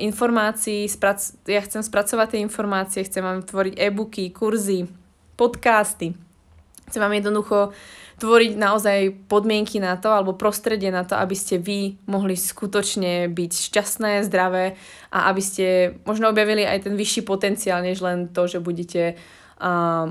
informácií, 0.02 0.90
sprac- 0.90 1.38
ja 1.46 1.62
chcem 1.62 1.82
spracovať 1.86 2.36
tie 2.36 2.40
informácie, 2.42 3.06
chcem 3.06 3.22
vám 3.22 3.46
tvoriť 3.46 3.74
e-booky, 3.78 4.34
kurzy, 4.34 4.90
podcasty. 5.38 6.14
Chcem 6.90 7.00
vám 7.00 7.14
jednoducho 7.14 7.70
tvoriť 8.20 8.52
naozaj 8.58 8.98
podmienky 9.30 9.80
na 9.80 9.96
to, 9.96 10.12
alebo 10.12 10.36
prostredie 10.36 10.92
na 10.92 11.06
to, 11.08 11.16
aby 11.16 11.32
ste 11.32 11.56
vy 11.56 11.96
mohli 12.04 12.36
skutočne 12.36 13.30
byť 13.32 13.52
šťastné, 13.72 14.26
zdravé 14.28 14.76
a 15.08 15.32
aby 15.32 15.40
ste 15.40 15.66
možno 16.04 16.28
objavili 16.28 16.68
aj 16.68 16.84
ten 16.90 16.94
vyšší 17.00 17.24
potenciál, 17.24 17.80
než 17.80 18.04
len 18.04 18.28
to, 18.28 18.44
že 18.44 18.60
budete 18.60 19.16
uh, 19.16 19.39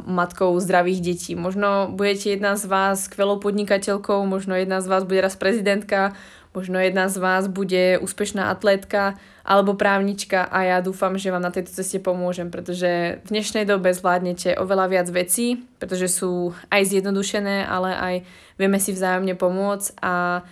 matkou 0.05 0.53
zdravých 0.61 1.01
detí. 1.01 1.33
Možno 1.33 1.89
budete 1.89 2.37
jedna 2.37 2.53
z 2.53 2.69
vás 2.69 3.09
skvelou 3.09 3.41
podnikateľkou, 3.41 4.21
možno 4.29 4.53
jedna 4.53 4.81
z 4.81 4.87
vás 4.87 5.03
bude 5.03 5.21
raz 5.25 5.33
prezidentka, 5.33 6.13
možno 6.53 6.77
jedna 6.81 7.09
z 7.09 7.17
vás 7.17 7.45
bude 7.49 7.97
úspešná 8.01 8.49
atlétka 8.49 9.17
alebo 9.45 9.73
právnička 9.73 10.45
a 10.45 10.65
ja 10.65 10.77
dúfam, 10.81 11.17
že 11.17 11.33
vám 11.33 11.41
na 11.41 11.53
tejto 11.53 11.73
ceste 11.73 11.97
pomôžem, 11.97 12.53
pretože 12.53 13.21
v 13.25 13.29
dnešnej 13.29 13.65
dobe 13.65 13.93
zvládnete 13.93 14.57
oveľa 14.57 14.85
viac 14.89 15.07
vecí, 15.09 15.65
pretože 15.81 16.09
sú 16.09 16.53
aj 16.69 16.85
zjednodušené, 16.85 17.65
ale 17.65 17.89
aj 17.97 18.15
vieme 18.61 18.77
si 18.77 18.93
vzájomne 18.93 19.33
pomôcť 19.33 19.97
a 20.01 20.45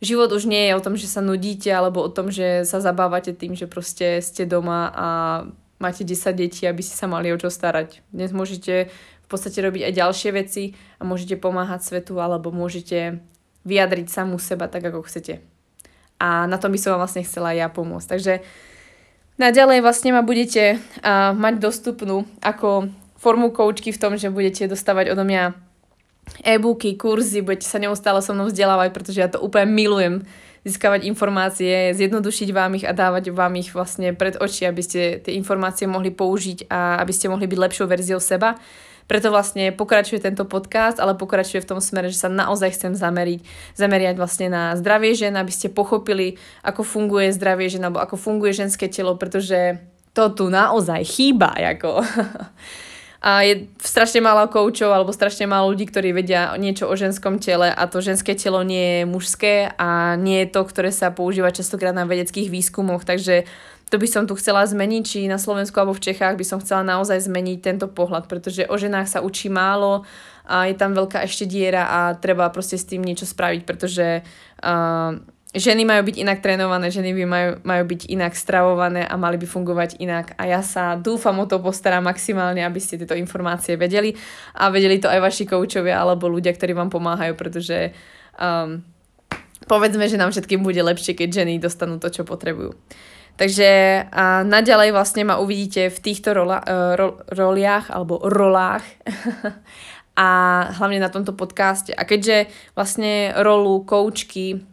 život 0.00 0.32
už 0.32 0.48
nie 0.48 0.68
je 0.68 0.76
o 0.76 0.84
tom, 0.84 0.96
že 0.96 1.08
sa 1.10 1.20
nudíte 1.20 1.68
alebo 1.68 2.00
o 2.00 2.08
tom, 2.12 2.32
že 2.32 2.64
sa 2.64 2.80
zabávate 2.80 3.36
tým, 3.36 3.52
že 3.52 3.68
proste 3.68 4.24
ste 4.24 4.48
doma 4.48 4.92
a 4.92 5.08
máte 5.78 6.02
10 6.02 6.34
detí, 6.34 6.66
aby 6.66 6.82
ste 6.82 6.94
sa 6.94 7.06
mali 7.06 7.30
o 7.30 7.38
čo 7.38 7.50
starať. 7.50 8.02
Dnes 8.10 8.34
môžete 8.34 8.90
v 9.24 9.28
podstate 9.30 9.62
robiť 9.62 9.88
aj 9.88 9.92
ďalšie 9.94 10.30
veci 10.34 10.74
a 10.98 11.02
môžete 11.06 11.38
pomáhať 11.38 11.86
svetu 11.86 12.18
alebo 12.18 12.50
môžete 12.50 13.22
vyjadriť 13.62 14.06
samú 14.08 14.40
seba 14.40 14.66
tak, 14.66 14.88
ako 14.88 15.04
chcete. 15.04 15.44
A 16.18 16.48
na 16.50 16.58
tom 16.58 16.74
by 16.74 16.78
som 16.80 16.96
vám 16.96 17.06
vlastne 17.06 17.22
chcela 17.22 17.54
ja 17.54 17.70
pomôcť. 17.70 18.08
Takže 18.08 18.34
naďalej 19.38 19.84
vlastne 19.84 20.10
ma 20.16 20.24
budete 20.24 20.80
uh, 20.80 21.30
mať 21.36 21.62
dostupnú 21.62 22.26
ako 22.42 22.90
formu 23.20 23.54
koučky 23.54 23.94
v 23.94 24.00
tom, 24.00 24.16
že 24.16 24.32
budete 24.32 24.66
dostávať 24.66 25.14
odo 25.14 25.22
mňa 25.22 25.68
e-booky, 26.48 26.96
kurzy, 26.96 27.44
budete 27.44 27.66
sa 27.66 27.78
neustále 27.78 28.24
so 28.24 28.34
mnou 28.34 28.50
vzdelávať, 28.50 28.88
pretože 28.94 29.20
ja 29.20 29.28
to 29.30 29.42
úplne 29.42 29.70
milujem 29.70 30.14
získavať 30.66 31.06
informácie, 31.06 31.94
zjednodušiť 31.94 32.48
vám 32.50 32.78
ich 32.78 32.86
a 32.86 32.96
dávať 32.96 33.30
vám 33.30 33.54
ich 33.58 33.70
vlastne 33.70 34.14
pred 34.14 34.38
oči, 34.38 34.66
aby 34.66 34.82
ste 34.82 35.00
tie 35.22 35.34
informácie 35.38 35.86
mohli 35.90 36.10
použiť 36.10 36.70
a 36.70 36.98
aby 37.02 37.12
ste 37.14 37.30
mohli 37.30 37.46
byť 37.46 37.58
lepšou 37.58 37.86
verziou 37.86 38.18
seba. 38.18 38.58
Preto 39.08 39.32
vlastne 39.32 39.72
pokračuje 39.72 40.20
tento 40.20 40.44
podcast, 40.44 41.00
ale 41.00 41.16
pokračuje 41.16 41.64
v 41.64 41.70
tom 41.72 41.80
smere, 41.80 42.12
že 42.12 42.20
sa 42.20 42.28
naozaj 42.28 42.76
chcem 42.76 42.92
zameriť, 42.92 43.40
zameriať 43.72 44.20
vlastne 44.20 44.52
na 44.52 44.76
zdravie 44.76 45.16
žen, 45.16 45.32
aby 45.32 45.48
ste 45.48 45.72
pochopili, 45.72 46.36
ako 46.60 46.84
funguje 46.84 47.32
zdravie 47.32 47.72
žen, 47.72 47.88
alebo 47.88 48.04
ako 48.04 48.20
funguje 48.20 48.52
ženské 48.52 48.84
telo, 48.92 49.16
pretože 49.16 49.80
to 50.12 50.28
tu 50.36 50.52
naozaj 50.52 51.00
chýba. 51.08 51.56
Ako. 51.56 52.04
A 53.18 53.42
je 53.42 53.66
strašne 53.82 54.22
málo 54.22 54.46
koučov 54.46 54.94
alebo 54.94 55.10
strašne 55.10 55.50
málo 55.50 55.74
ľudí, 55.74 55.90
ktorí 55.90 56.14
vedia 56.14 56.54
niečo 56.54 56.86
o 56.86 56.94
ženskom 56.94 57.42
tele 57.42 57.66
a 57.66 57.82
to 57.90 57.98
ženské 57.98 58.38
telo 58.38 58.62
nie 58.62 59.02
je 59.02 59.10
mužské 59.10 59.74
a 59.74 60.14
nie 60.14 60.46
je 60.46 60.54
to, 60.54 60.62
ktoré 60.62 60.94
sa 60.94 61.10
používa 61.10 61.50
častokrát 61.50 61.90
na 61.90 62.06
vedeckých 62.06 62.46
výskumoch, 62.46 63.02
takže 63.02 63.42
to 63.90 63.96
by 63.96 64.06
som 64.06 64.28
tu 64.28 64.36
chcela 64.36 64.62
zmeniť, 64.68 65.02
či 65.02 65.18
na 65.32 65.40
Slovensku 65.40 65.74
alebo 65.80 65.96
v 65.96 66.12
Čechách 66.12 66.36
by 66.36 66.44
som 66.44 66.62
chcela 66.62 66.84
naozaj 66.84 67.24
zmeniť 67.24 67.58
tento 67.58 67.86
pohľad, 67.88 68.28
pretože 68.28 68.68
o 68.68 68.76
ženách 68.76 69.08
sa 69.08 69.24
učí 69.24 69.48
málo 69.48 70.04
a 70.44 70.68
je 70.68 70.76
tam 70.76 70.94
veľká 70.94 71.24
ešte 71.24 71.48
diera 71.48 71.88
a 71.88 72.00
treba 72.14 72.46
proste 72.54 72.76
s 72.76 72.86
tým 72.86 73.00
niečo 73.00 73.24
spraviť, 73.24 73.60
pretože 73.64 74.22
uh, 74.62 75.16
ženy 75.56 75.88
majú 75.88 76.04
byť 76.04 76.16
inak 76.20 76.38
trénované, 76.44 76.92
ženy 76.92 77.16
by 77.16 77.24
majú, 77.24 77.50
majú 77.64 77.84
byť 77.88 78.02
inak 78.12 78.36
stravované 78.36 79.08
a 79.08 79.14
mali 79.16 79.40
by 79.40 79.48
fungovať 79.48 79.96
inak. 79.96 80.36
A 80.36 80.44
ja 80.44 80.60
sa 80.60 81.00
dúfam 81.00 81.36
o 81.40 81.48
to 81.48 81.56
postarám 81.62 82.04
maximálne, 82.04 82.60
aby 82.60 82.76
ste 82.76 83.00
tieto 83.00 83.16
informácie 83.16 83.80
vedeli 83.80 84.12
a 84.60 84.68
vedeli 84.68 85.00
to 85.00 85.08
aj 85.08 85.24
vaši 85.24 85.48
koučovia 85.48 85.96
alebo 85.96 86.28
ľudia, 86.28 86.52
ktorí 86.52 86.76
vám 86.76 86.92
pomáhajú, 86.92 87.32
pretože 87.32 87.96
um, 88.36 88.84
povedzme, 89.64 90.04
že 90.04 90.20
nám 90.20 90.36
všetkým 90.36 90.60
bude 90.60 90.80
lepšie, 90.84 91.16
keď 91.16 91.44
ženy 91.44 91.56
dostanú 91.56 91.96
to, 91.96 92.12
čo 92.12 92.28
potrebujú. 92.28 92.76
Takže 93.38 93.70
a 94.10 94.42
naďalej 94.42 94.90
vlastne 94.90 95.22
ma 95.22 95.38
uvidíte 95.38 95.94
v 95.94 95.98
týchto 96.02 96.34
rola, 96.34 96.58
e, 96.58 96.98
ro, 96.98 97.22
roliach 97.30 97.86
alebo 97.86 98.18
rolách 98.26 98.82
a 100.18 100.28
hlavne 100.74 100.98
na 100.98 101.06
tomto 101.06 101.30
podcaste. 101.30 101.94
A 101.94 102.02
keďže 102.02 102.50
vlastne 102.74 103.30
rolu 103.38 103.86
koučky 103.86 104.66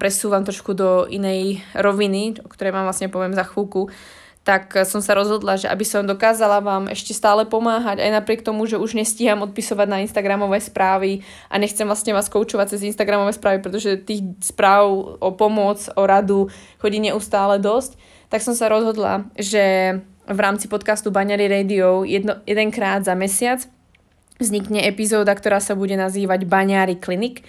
presúvam 0.00 0.40
trošku 0.40 0.72
do 0.72 1.04
inej 1.04 1.60
roviny, 1.76 2.40
o 2.40 2.48
ktorej 2.48 2.72
vám 2.72 2.88
vlastne 2.88 3.12
poviem 3.12 3.36
za 3.36 3.44
chvíľku, 3.44 3.92
tak 4.46 4.72
som 4.86 5.02
sa 5.02 5.18
rozhodla, 5.18 5.58
že 5.58 5.66
aby 5.66 5.82
som 5.82 6.06
dokázala 6.06 6.62
vám 6.62 6.86
ešte 6.86 7.10
stále 7.10 7.44
pomáhať, 7.50 7.98
aj 7.98 8.14
napriek 8.14 8.46
tomu, 8.46 8.62
že 8.70 8.78
už 8.78 8.94
nestíham 8.94 9.42
odpisovať 9.42 9.86
na 9.90 10.00
Instagramové 10.06 10.62
správy 10.62 11.26
a 11.50 11.58
nechcem 11.58 11.82
vlastne 11.82 12.14
vás 12.14 12.30
koučovať 12.30 12.78
cez 12.78 12.86
Instagramové 12.86 13.34
správy, 13.34 13.58
pretože 13.58 13.98
tých 14.06 14.22
správ 14.38 14.86
o 15.18 15.30
pomoc, 15.34 15.90
o 15.98 16.06
radu 16.06 16.46
chodí 16.78 17.02
neustále 17.02 17.58
dosť, 17.58 17.98
tak 18.30 18.38
som 18.38 18.54
sa 18.54 18.70
rozhodla, 18.70 19.26
že 19.34 19.98
v 20.26 20.38
rámci 20.38 20.70
podcastu 20.70 21.10
Baňary 21.10 21.50
Radio 21.50 22.06
jedno, 22.06 22.38
jedenkrát 22.46 23.02
za 23.02 23.18
mesiac 23.18 23.66
vznikne 24.36 24.84
epizóda, 24.84 25.32
ktorá 25.32 25.60
sa 25.60 25.72
bude 25.76 25.96
nazývať 25.96 26.44
Baňári 26.44 26.96
klinik. 27.00 27.44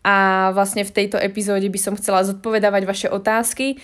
A 0.00 0.48
vlastne 0.56 0.80
v 0.80 0.94
tejto 0.96 1.20
epizóde 1.20 1.68
by 1.68 1.76
som 1.76 1.94
chcela 1.96 2.24
zodpovedávať 2.24 2.82
vaše 2.88 3.08
otázky 3.12 3.76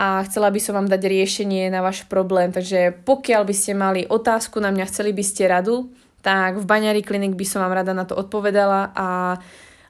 a 0.00 0.24
chcela 0.24 0.48
by 0.48 0.60
som 0.62 0.78
vám 0.80 0.88
dať 0.88 1.04
riešenie 1.04 1.68
na 1.68 1.84
váš 1.84 2.08
problém. 2.08 2.48
Takže 2.48 3.04
pokiaľ 3.04 3.42
by 3.44 3.54
ste 3.54 3.72
mali 3.76 4.08
otázku 4.08 4.62
na 4.64 4.72
mňa, 4.72 4.88
chceli 4.88 5.12
by 5.12 5.24
ste 5.26 5.44
radu, 5.44 5.92
tak 6.24 6.56
v 6.56 6.64
Baňari 6.64 7.04
Klinik 7.04 7.36
by 7.36 7.44
som 7.44 7.60
vám 7.60 7.76
rada 7.84 7.92
na 7.92 8.08
to 8.08 8.16
odpovedala. 8.16 8.96
A 8.96 9.36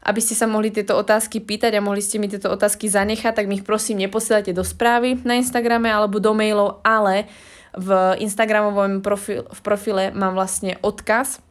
aby 0.09 0.21
ste 0.25 0.33
sa 0.33 0.49
mohli 0.49 0.73
tieto 0.73 0.97
otázky 0.97 1.45
pýtať 1.45 1.77
a 1.77 1.85
mohli 1.85 2.01
ste 2.01 2.17
mi 2.17 2.31
tieto 2.31 2.49
otázky 2.49 2.89
zanechať, 2.89 3.35
tak 3.35 3.47
mi 3.51 3.61
ich 3.61 3.67
prosím 3.67 4.01
neposielajte 4.09 4.57
do 4.57 4.65
správy 4.65 5.21
na 5.27 5.37
Instagrame 5.37 5.91
alebo 5.93 6.17
do 6.23 6.33
mailov, 6.33 6.81
ale 6.81 7.29
v 7.77 8.17
Instagramovom 8.23 9.05
profil, 9.05 9.45
v 9.45 9.61
profile 9.61 10.09
mám 10.17 10.33
vlastne 10.33 10.81
odkaz 10.81 11.45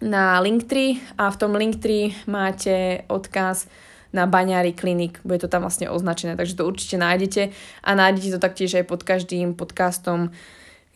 na 0.00 0.40
Linktree 0.40 1.00
a 1.16 1.30
v 1.32 1.36
tom 1.36 1.56
Linktree 1.56 2.12
máte 2.28 3.04
odkaz 3.08 3.68
na 4.14 4.24
Baňári 4.24 4.72
klinik, 4.72 5.20
bude 5.24 5.44
to 5.44 5.48
tam 5.50 5.66
vlastne 5.66 5.92
označené, 5.92 6.40
takže 6.40 6.56
to 6.56 6.64
určite 6.64 6.96
nájdete 6.96 7.42
a 7.84 7.90
nájdete 7.92 8.32
to 8.32 8.40
taktiež 8.40 8.80
aj 8.80 8.84
pod 8.88 9.04
každým 9.04 9.52
podcastom, 9.52 10.32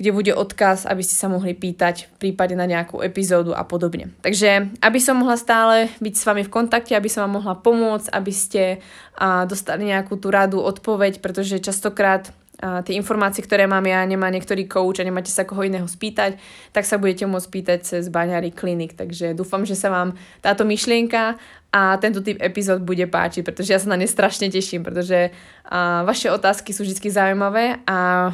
kde 0.00 0.16
bude 0.16 0.32
odkaz, 0.32 0.88
aby 0.88 1.04
ste 1.04 1.12
sa 1.12 1.28
mohli 1.28 1.52
pýtať 1.52 2.08
v 2.08 2.14
prípade 2.16 2.56
na 2.56 2.64
nejakú 2.64 3.04
epizódu 3.04 3.52
a 3.52 3.68
podobne. 3.68 4.08
Takže 4.24 4.72
aby 4.80 4.96
som 4.96 5.20
mohla 5.20 5.36
stále 5.36 5.92
byť 6.00 6.14
s 6.16 6.24
vami 6.24 6.40
v 6.40 6.48
kontakte, 6.48 6.96
aby 6.96 7.12
som 7.12 7.28
vám 7.28 7.44
mohla 7.44 7.52
pomôcť, 7.52 8.08
aby 8.08 8.32
ste 8.32 8.80
a, 9.20 9.44
dostali 9.44 9.92
nejakú 9.92 10.16
tú 10.16 10.32
radu, 10.32 10.64
odpoveď, 10.64 11.20
pretože 11.20 11.60
častokrát 11.60 12.32
a 12.60 12.84
tie 12.84 12.92
informácie, 12.92 13.40
ktoré 13.40 13.64
mám 13.64 13.82
ja, 13.88 14.04
nemá 14.04 14.28
niektorý 14.28 14.68
coach 14.68 15.00
a 15.00 15.08
nemáte 15.08 15.32
sa 15.32 15.48
koho 15.48 15.64
iného 15.64 15.88
spýtať, 15.88 16.36
tak 16.76 16.84
sa 16.84 17.00
budete 17.00 17.24
môcť 17.24 17.48
spýtať 17.48 17.78
cez 17.80 18.12
Baňári 18.12 18.52
klinik. 18.52 18.92
Takže 18.92 19.32
dúfam, 19.32 19.64
že 19.64 19.72
sa 19.72 19.88
vám 19.88 20.12
táto 20.44 20.68
myšlienka 20.68 21.40
a 21.72 21.80
tento 21.96 22.20
typ 22.20 22.36
epizód 22.36 22.84
bude 22.84 23.08
páčiť, 23.08 23.40
pretože 23.48 23.72
ja 23.72 23.80
sa 23.80 23.88
na 23.88 23.96
ne 23.96 24.04
strašne 24.04 24.52
teším, 24.52 24.84
pretože 24.84 25.32
a, 25.72 26.04
vaše 26.04 26.28
otázky 26.28 26.76
sú 26.76 26.84
vždy 26.84 27.00
zaujímavé 27.08 27.80
a 27.88 28.30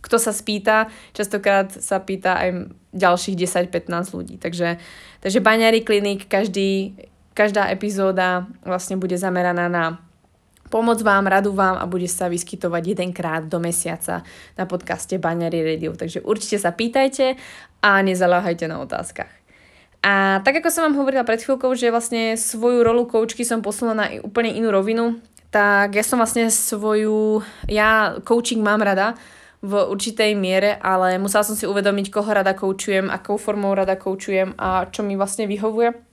kto 0.00 0.16
sa 0.18 0.32
spýta, 0.32 0.90
častokrát 1.12 1.70
sa 1.70 2.00
pýta 2.02 2.40
aj 2.40 2.74
ďalších 2.90 3.36
10-15 3.70 4.16
ľudí. 4.16 4.34
Takže, 4.40 4.80
takže 5.22 5.38
Baňári 5.44 5.86
klinik, 5.86 6.26
každý, 6.26 6.96
každá 7.38 7.70
epizóda 7.70 8.50
vlastne 8.66 8.98
bude 8.98 9.14
zameraná 9.14 9.70
na 9.70 10.09
pomoc 10.70 11.02
vám, 11.02 11.26
radu 11.26 11.50
vám 11.50 11.76
a 11.76 11.84
bude 11.90 12.06
sa 12.06 12.30
vyskytovať 12.30 12.82
jedenkrát 12.94 13.42
do 13.44 13.58
mesiaca 13.58 14.22
na 14.54 14.64
podcaste 14.64 15.18
Baňary 15.18 15.66
Radio. 15.66 15.98
Takže 15.98 16.22
určite 16.22 16.62
sa 16.62 16.70
pýtajte 16.70 17.34
a 17.82 17.98
nezaláhajte 18.00 18.70
na 18.70 18.78
otázkach. 18.80 19.28
A 20.00 20.40
tak 20.40 20.64
ako 20.64 20.72
som 20.72 20.88
vám 20.88 20.96
hovorila 20.96 21.28
pred 21.28 21.44
chvíľkou, 21.44 21.76
že 21.76 21.92
vlastne 21.92 22.32
svoju 22.38 22.80
rolu 22.80 23.04
koučky 23.04 23.44
som 23.44 23.60
posunula 23.60 23.92
na 23.92 24.06
úplne 24.24 24.56
inú 24.56 24.72
rovinu, 24.72 25.20
tak 25.52 25.98
ja 25.98 26.06
som 26.06 26.22
vlastne 26.22 26.48
svoju, 26.48 27.42
ja 27.66 28.16
coaching 28.22 28.62
mám 28.62 28.80
rada 28.80 29.18
v 29.60 29.76
určitej 29.76 30.32
miere, 30.38 30.80
ale 30.80 31.20
musela 31.20 31.44
som 31.44 31.52
si 31.52 31.68
uvedomiť, 31.68 32.08
koho 32.08 32.32
rada 32.32 32.56
koučujem, 32.56 33.12
akou 33.12 33.36
formou 33.36 33.76
rada 33.76 33.92
koučujem 33.98 34.56
a 34.56 34.88
čo 34.88 35.04
mi 35.04 35.20
vlastne 35.20 35.44
vyhovuje. 35.44 36.09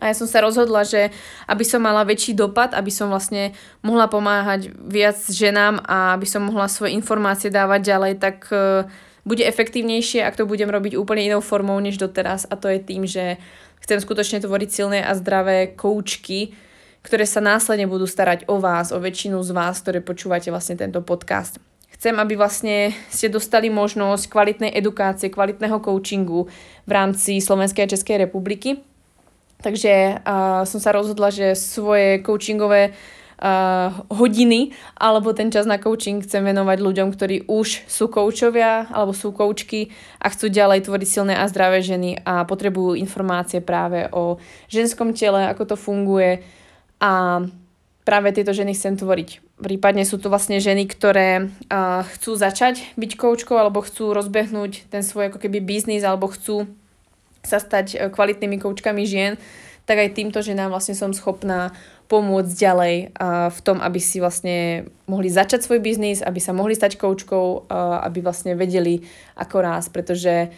A 0.00 0.08
ja 0.08 0.14
som 0.16 0.24
sa 0.24 0.40
rozhodla, 0.40 0.88
že 0.88 1.12
aby 1.44 1.64
som 1.68 1.84
mala 1.84 2.08
väčší 2.08 2.32
dopad, 2.32 2.72
aby 2.72 2.88
som 2.88 3.12
vlastne 3.12 3.52
mohla 3.84 4.08
pomáhať 4.08 4.72
viac 4.88 5.20
ženám 5.28 5.84
a 5.84 6.16
aby 6.16 6.24
som 6.24 6.48
mohla 6.48 6.64
svoje 6.72 6.96
informácie 6.96 7.52
dávať 7.52 7.80
ďalej, 7.92 8.12
tak 8.16 8.48
uh, 8.48 8.88
bude 9.28 9.44
efektívnejšie, 9.44 10.24
ak 10.24 10.40
to 10.40 10.48
budem 10.48 10.72
robiť 10.72 10.96
úplne 10.96 11.28
inou 11.28 11.44
formou 11.44 11.76
než 11.76 12.00
doteraz 12.00 12.48
a 12.48 12.56
to 12.56 12.72
je 12.72 12.80
tým, 12.80 13.04
že 13.04 13.36
chcem 13.84 14.00
skutočne 14.00 14.40
tvoriť 14.40 14.70
silné 14.72 14.98
a 15.04 15.12
zdravé 15.12 15.76
koučky, 15.76 16.56
ktoré 17.04 17.28
sa 17.28 17.44
následne 17.44 17.84
budú 17.84 18.08
starať 18.08 18.48
o 18.48 18.56
vás, 18.62 18.94
o 18.94 18.98
väčšinu 19.02 19.44
z 19.44 19.50
vás, 19.52 19.84
ktoré 19.84 20.00
počúvate 20.00 20.48
vlastne 20.48 20.80
tento 20.80 21.04
podcast. 21.04 21.60
Chcem, 21.92 22.16
aby 22.18 22.34
vlastne 22.34 22.96
ste 23.12 23.28
dostali 23.28 23.68
možnosť 23.68 24.26
kvalitnej 24.26 24.72
edukácie, 24.74 25.30
kvalitného 25.30 25.78
coachingu 25.84 26.48
v 26.82 26.90
rámci 26.90 27.38
Slovenskej 27.38 27.86
a 27.86 27.92
Českej 27.92 28.26
republiky 28.26 28.91
Takže 29.62 30.18
uh, 30.18 30.66
som 30.66 30.80
sa 30.82 30.90
rozhodla, 30.90 31.30
že 31.30 31.54
svoje 31.54 32.18
coachingové 32.18 32.90
uh, 33.42 33.94
hodiny 34.10 34.74
alebo 34.98 35.30
ten 35.34 35.50
čas 35.54 35.66
na 35.66 35.78
coaching 35.78 36.22
chcem 36.22 36.42
venovať 36.42 36.78
ľuďom, 36.82 37.08
ktorí 37.14 37.46
už 37.46 37.86
sú 37.86 38.10
koučovia 38.10 38.90
alebo 38.90 39.14
sú 39.14 39.30
koučky 39.30 39.94
a 40.18 40.30
chcú 40.30 40.50
ďalej 40.50 40.86
tvoriť 40.86 41.08
silné 41.08 41.34
a 41.38 41.46
zdravé 41.46 41.82
ženy 41.82 42.22
a 42.22 42.42
potrebujú 42.42 42.98
informácie 42.98 43.62
práve 43.62 44.10
o 44.10 44.42
ženskom 44.66 45.14
tele, 45.14 45.46
ako 45.46 45.74
to 45.74 45.76
funguje 45.78 46.42
a 47.02 47.42
práve 48.02 48.34
tieto 48.34 48.50
ženy 48.50 48.74
chcem 48.74 48.98
tvoriť. 48.98 49.62
Prípadne 49.62 50.02
sú 50.02 50.18
to 50.18 50.26
vlastne 50.26 50.58
ženy, 50.58 50.90
ktoré 50.90 51.46
uh, 51.70 52.02
chcú 52.18 52.34
začať 52.34 52.98
byť 52.98 53.10
koučkou 53.14 53.54
alebo 53.54 53.82
chcú 53.82 54.10
rozbehnúť 54.10 54.90
ten 54.90 55.06
svoj 55.06 55.30
ako 55.30 55.38
keby 55.38 55.62
biznis 55.62 56.02
alebo 56.02 56.26
chcú 56.30 56.66
sa 57.42 57.58
stať 57.58 57.86
uh, 57.94 58.00
kvalitnými 58.08 58.58
koučkami 58.62 59.02
žien, 59.06 59.38
tak 59.82 59.98
aj 59.98 60.14
týmto 60.14 60.38
ženám 60.38 60.70
vlastne 60.70 60.94
som 60.94 61.10
schopná 61.10 61.74
pomôcť 62.06 62.52
ďalej 62.54 62.96
v 63.50 63.60
tom, 63.64 63.80
aby 63.80 63.98
si 63.98 64.20
vlastne 64.20 64.86
mohli 65.10 65.26
začať 65.26 65.64
svoj 65.64 65.80
biznis, 65.80 66.20
aby 66.22 66.38
sa 66.38 66.54
mohli 66.54 66.76
stať 66.76 67.00
koučkou, 67.00 67.66
aby 68.04 68.20
vlastne 68.20 68.52
vedeli 68.54 69.02
ako 69.34 69.56
raz, 69.58 69.88
pretože 69.88 70.52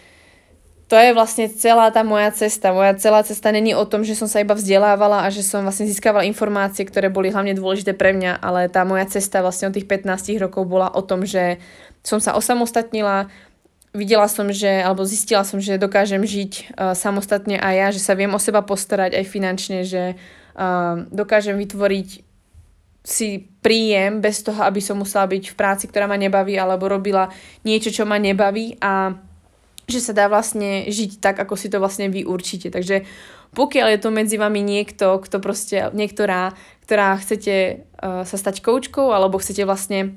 to 0.85 1.01
je 1.01 1.16
vlastne 1.16 1.49
celá 1.49 1.88
tá 1.88 2.05
moja 2.05 2.29
cesta. 2.35 2.75
Moja 2.75 2.92
celá 3.01 3.25
cesta 3.25 3.49
není 3.49 3.73
o 3.73 3.88
tom, 3.88 4.05
že 4.05 4.12
som 4.12 4.29
sa 4.29 4.44
iba 4.44 4.53
vzdelávala 4.53 5.25
a 5.25 5.33
že 5.33 5.40
som 5.40 5.64
vlastne 5.64 5.88
získavala 5.88 6.29
informácie, 6.29 6.85
ktoré 6.85 7.09
boli 7.09 7.33
hlavne 7.33 7.57
dôležité 7.57 7.97
pre 7.97 8.12
mňa, 8.12 8.44
ale 8.44 8.68
tá 8.68 8.85
moja 8.85 9.09
cesta 9.09 9.40
vlastne 9.40 9.73
od 9.73 9.75
tých 9.79 9.88
15 9.88 10.37
rokov 10.42 10.68
bola 10.68 10.92
o 10.92 11.01
tom, 11.01 11.25
že 11.25 11.57
som 12.05 12.20
sa 12.20 12.37
osamostatnila, 12.37 13.33
videla 13.95 14.27
som, 14.27 14.51
že, 14.51 14.83
alebo 14.83 15.07
zistila 15.07 15.47
som, 15.47 15.63
že 15.63 15.79
dokážem 15.79 16.21
žiť 16.21 16.53
uh, 16.75 16.93
samostatne 16.99 17.57
aj 17.57 17.75
ja, 17.75 17.89
že 17.95 18.03
sa 18.03 18.19
viem 18.19 18.35
o 18.35 18.43
seba 18.43 18.61
postarať 18.61 19.15
aj 19.15 19.25
finančne, 19.31 19.79
že 19.87 20.19
uh, 20.19 21.07
dokážem 21.15 21.55
vytvoriť 21.55 22.27
si 23.05 23.47
príjem 23.63 24.19
bez 24.19 24.43
toho, 24.43 24.59
aby 24.65 24.81
som 24.83 24.99
musela 24.99 25.29
byť 25.31 25.53
v 25.53 25.59
práci, 25.59 25.85
ktorá 25.87 26.11
ma 26.11 26.19
nebaví, 26.19 26.59
alebo 26.59 26.91
robila 26.91 27.31
niečo, 27.63 27.95
čo 27.95 28.03
ma 28.09 28.19
nebaví 28.19 28.81
a 28.83 29.15
že 29.85 30.01
sa 30.01 30.17
dá 30.17 30.33
vlastne 30.33 30.89
žiť 30.89 31.21
tak, 31.21 31.37
ako 31.37 31.55
si 31.61 31.69
to 31.69 31.77
vlastne 31.77 32.09
vy 32.09 32.25
určite. 32.25 32.73
Takže 32.73 33.05
pokiaľ 33.53 33.95
je 33.95 34.01
to 34.01 34.11
medzi 34.11 34.41
vami 34.41 34.65
niekto, 34.65 35.21
kto 35.21 35.37
proste, 35.39 35.93
niektorá, 35.93 36.57
ktorá 36.89 37.21
chcete 37.21 37.87
uh, 38.01 38.25
sa 38.25 38.37
stať 38.41 38.65
koučkou, 38.65 39.13
alebo 39.13 39.39
chcete 39.39 39.63
vlastne 39.69 40.17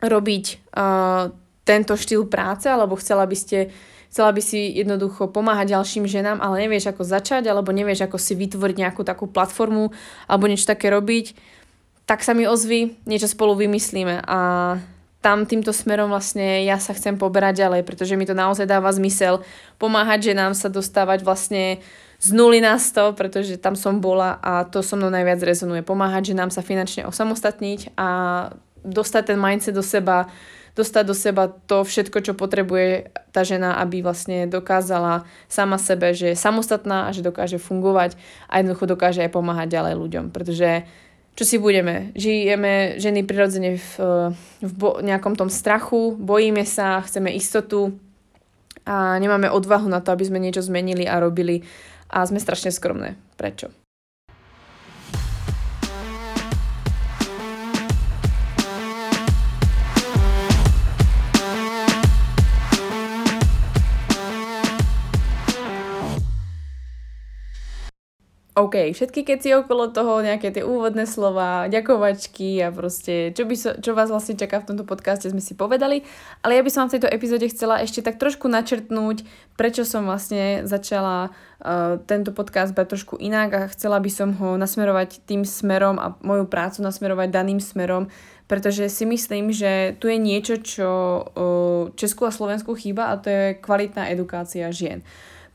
robiť 0.00 0.72
uh, 0.72 1.36
tento 1.66 1.98
štýl 1.98 2.30
práce, 2.30 2.70
alebo 2.70 2.94
chcela 2.94 3.26
by 3.26 3.36
ste 3.36 3.74
chcela 4.06 4.30
by 4.32 4.40
si 4.40 4.72
jednoducho 4.72 5.28
pomáhať 5.28 5.76
ďalším 5.76 6.08
ženám, 6.08 6.38
ale 6.40 6.64
nevieš 6.64 6.94
ako 6.94 7.04
začať, 7.04 7.50
alebo 7.50 7.74
nevieš 7.74 8.06
ako 8.06 8.16
si 8.16 8.32
vytvoriť 8.38 8.76
nejakú 8.80 9.02
takú 9.04 9.28
platformu, 9.28 9.92
alebo 10.24 10.48
niečo 10.48 10.70
také 10.70 10.88
robiť, 10.88 11.36
tak 12.06 12.22
sa 12.22 12.32
mi 12.32 12.46
ozvi, 12.46 12.96
niečo 13.04 13.28
spolu 13.28 13.58
vymyslíme 13.58 14.24
a 14.24 14.38
tam 15.26 15.42
týmto 15.42 15.74
smerom 15.74 16.06
vlastne 16.06 16.62
ja 16.62 16.78
sa 16.78 16.94
chcem 16.94 17.18
poberať 17.18 17.66
ďalej, 17.66 17.82
pretože 17.82 18.14
mi 18.14 18.22
to 18.22 18.32
naozaj 18.32 18.62
dáva 18.62 18.94
zmysel 18.94 19.42
pomáhať 19.74 20.30
ženám 20.30 20.54
sa 20.54 20.70
dostávať 20.70 21.26
vlastne 21.26 21.82
z 22.22 22.28
nuly 22.30 22.62
na 22.62 22.78
100, 22.78 23.18
pretože 23.18 23.58
tam 23.58 23.74
som 23.74 23.98
bola 23.98 24.38
a 24.38 24.62
to 24.64 24.86
so 24.86 24.94
mnou 24.94 25.10
najviac 25.10 25.42
rezonuje. 25.42 25.82
Pomáhať 25.82 26.30
ženám 26.30 26.54
sa 26.54 26.62
finančne 26.62 27.10
osamostatniť 27.10 27.98
a 27.98 28.08
dostať 28.86 29.34
ten 29.34 29.38
mindset 29.42 29.74
do 29.74 29.82
seba, 29.82 30.30
dostať 30.76 31.04
do 31.08 31.16
seba 31.16 31.48
to 31.48 31.82
všetko, 31.82 32.20
čo 32.20 32.32
potrebuje 32.36 33.10
tá 33.32 33.42
žena, 33.42 33.80
aby 33.80 34.04
vlastne 34.04 34.44
dokázala 34.44 35.24
sama 35.48 35.80
sebe, 35.80 36.12
že 36.12 36.36
je 36.36 36.36
samostatná 36.36 37.08
a 37.08 37.14
že 37.16 37.24
dokáže 37.24 37.56
fungovať 37.56 38.20
a 38.52 38.60
jednoducho 38.60 38.84
dokáže 38.84 39.24
aj 39.24 39.32
pomáhať 39.32 39.72
ďalej 39.72 39.94
ľuďom. 39.96 40.24
Pretože 40.30 40.84
čo 41.36 41.44
si 41.44 41.56
budeme. 41.60 42.16
Žijeme 42.16 42.96
ženy 42.96 43.24
prirodzene 43.24 43.76
v, 43.76 43.92
v 44.64 44.72
bo- 44.72 45.00
nejakom 45.04 45.36
tom 45.36 45.52
strachu, 45.52 46.16
bojíme 46.16 46.64
sa, 46.64 47.04
chceme 47.04 47.28
istotu 47.32 47.96
a 48.88 49.20
nemáme 49.20 49.52
odvahu 49.52 49.88
na 49.88 50.00
to, 50.00 50.16
aby 50.16 50.24
sme 50.24 50.40
niečo 50.40 50.64
zmenili 50.64 51.04
a 51.04 51.20
robili 51.20 51.60
a 52.08 52.24
sme 52.24 52.40
strašne 52.40 52.72
skromné. 52.72 53.20
Prečo? 53.36 53.85
OK, 68.56 68.96
všetky 68.96 69.28
keci 69.28 69.52
okolo 69.52 69.92
toho, 69.92 70.24
nejaké 70.24 70.48
tie 70.48 70.64
úvodné 70.64 71.04
slova, 71.04 71.68
ďakovačky 71.68 72.64
a 72.64 72.72
proste, 72.72 73.28
čo, 73.36 73.44
by 73.44 73.52
so, 73.52 73.76
čo 73.76 73.92
vás 73.92 74.08
vlastne 74.08 74.32
čaká 74.32 74.64
v 74.64 74.72
tomto 74.72 74.88
podcaste, 74.88 75.28
sme 75.28 75.44
si 75.44 75.52
povedali. 75.52 76.00
Ale 76.40 76.56
ja 76.56 76.64
by 76.64 76.72
som 76.72 76.88
v 76.88 76.96
tejto 76.96 77.12
epizóde 77.12 77.52
chcela 77.52 77.84
ešte 77.84 78.00
tak 78.00 78.16
trošku 78.16 78.48
načrtnúť, 78.48 79.28
prečo 79.60 79.84
som 79.84 80.08
vlastne 80.08 80.64
začala 80.64 81.28
uh, 81.28 82.00
tento 82.08 82.32
podcast 82.32 82.72
brať 82.72 82.96
trošku 82.96 83.20
inak 83.20 83.52
a 83.52 83.68
chcela 83.68 84.00
by 84.00 84.08
som 84.08 84.32
ho 84.40 84.56
nasmerovať 84.56 85.28
tým 85.28 85.44
smerom 85.44 86.00
a 86.00 86.16
moju 86.24 86.48
prácu 86.48 86.80
nasmerovať 86.80 87.28
daným 87.28 87.60
smerom, 87.60 88.08
pretože 88.48 88.88
si 88.88 89.04
myslím, 89.04 89.52
že 89.52 90.00
tu 90.00 90.08
je 90.08 90.16
niečo, 90.16 90.56
čo 90.64 90.88
uh, 90.88 91.92
Česku 91.92 92.24
a 92.24 92.32
Slovensku 92.32 92.72
chýba 92.72 93.12
a 93.12 93.20
to 93.20 93.28
je 93.28 93.60
kvalitná 93.60 94.08
edukácia 94.08 94.72
žien. 94.72 95.04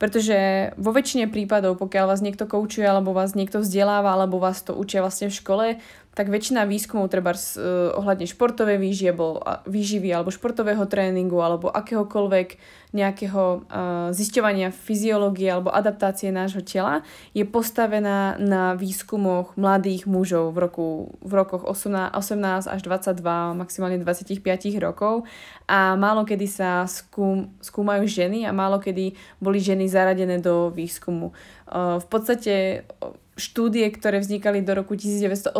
Pretože 0.02 0.74
vo 0.82 0.90
väčšine 0.90 1.30
prípadov, 1.30 1.78
pokiaľ 1.78 2.10
vás 2.10 2.26
niekto 2.26 2.50
koučuje, 2.50 2.82
alebo 2.82 3.14
vás 3.14 3.38
niekto 3.38 3.62
vzdeláva, 3.62 4.18
alebo 4.18 4.42
vás 4.42 4.58
to 4.66 4.74
učia 4.74 4.98
vlastne 4.98 5.30
v 5.30 5.38
škole, 5.38 5.66
tak 6.12 6.28
väčšina 6.28 6.68
výskumov 6.68 7.08
treba 7.08 7.32
uh, 7.32 7.96
ohľadne 7.96 8.28
športovej 8.28 8.76
výživy 9.64 10.08
alebo 10.12 10.28
športového 10.28 10.84
tréningu 10.84 11.40
alebo 11.40 11.72
akéhokoľvek 11.72 12.60
nejakého 12.92 13.42
uh, 13.64 14.12
zisťovania 14.12 14.68
fyziológie 14.68 15.48
alebo 15.48 15.72
adaptácie 15.72 16.28
nášho 16.28 16.60
tela 16.60 17.00
je 17.32 17.48
postavená 17.48 18.36
na 18.36 18.76
výskumoch 18.76 19.56
mladých 19.56 20.04
mužov 20.04 20.52
v, 20.52 20.58
roku, 20.60 20.86
v 21.24 21.32
rokoch 21.32 21.64
18, 21.64 22.12
18 22.12 22.68
až 22.68 22.80
22, 22.84 23.56
maximálne 23.56 23.96
25 23.96 24.36
rokov 24.84 25.24
a 25.64 25.96
málo 25.96 26.28
kedy 26.28 26.44
sa 26.44 26.84
skúm, 26.84 27.56
skúmajú 27.64 28.04
ženy 28.04 28.44
a 28.44 28.52
málo 28.52 28.76
kedy 28.76 29.16
boli 29.40 29.64
ženy 29.64 29.88
zaradené 29.88 30.36
do 30.36 30.68
výskumu. 30.68 31.32
Uh, 31.72 31.96
v 32.04 32.06
podstate 32.12 32.84
štúdie, 33.32 33.88
ktoré 33.88 34.20
vznikali 34.20 34.60
do 34.60 34.76
roku 34.76 34.92
1980 34.92 35.56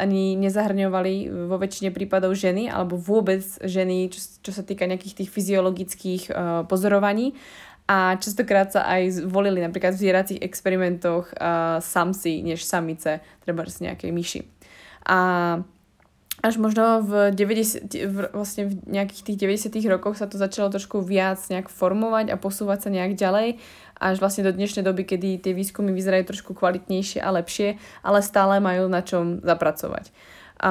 ani 0.00 0.32
nezahrňovali 0.40 1.44
vo 1.44 1.60
väčšine 1.60 1.92
prípadov 1.92 2.32
ženy 2.32 2.72
alebo 2.72 2.96
vôbec 2.96 3.44
ženy, 3.60 4.08
čo, 4.08 4.20
čo 4.40 4.50
sa 4.56 4.64
týka 4.64 4.88
nejakých 4.88 5.20
tých 5.20 5.30
fyziologických 5.30 6.22
uh, 6.32 6.64
pozorovaní. 6.64 7.36
A 7.84 8.16
častokrát 8.16 8.72
sa 8.72 8.88
aj 8.88 9.28
volili 9.28 9.60
napríklad 9.60 9.92
v 9.92 10.08
zvieracích 10.08 10.40
experimentoch 10.40 11.28
uh, 11.36 11.76
samci 11.84 12.40
než 12.40 12.64
samice, 12.64 13.20
treba 13.44 13.68
z 13.68 13.92
nejakej 13.92 14.10
myši. 14.14 14.40
A 15.04 15.18
až 16.42 16.58
možno 16.58 17.06
v, 17.06 17.30
90, 17.30 17.86
v, 17.86 18.16
vlastne 18.34 18.66
v 18.66 18.74
nejakých 18.90 19.22
tých 19.30 19.38
90 19.70 19.94
rokoch 19.94 20.18
sa 20.18 20.26
to 20.26 20.34
začalo 20.34 20.74
trošku 20.74 20.98
viac 20.98 21.38
nejak 21.46 21.70
formovať 21.70 22.34
a 22.34 22.36
posúvať 22.36 22.78
sa 22.86 22.90
nejak 22.90 23.14
ďalej 23.14 23.62
až 24.02 24.18
vlastne 24.18 24.42
do 24.42 24.50
dnešnej 24.50 24.82
doby, 24.82 25.06
kedy 25.06 25.38
tie 25.38 25.54
výskumy 25.54 25.94
vyzerajú 25.94 26.34
trošku 26.34 26.58
kvalitnejšie 26.58 27.22
a 27.22 27.30
lepšie, 27.38 27.78
ale 28.02 28.18
stále 28.26 28.58
majú 28.58 28.90
na 28.90 29.06
čom 29.06 29.38
zapracovať. 29.38 30.10
A 30.62 30.70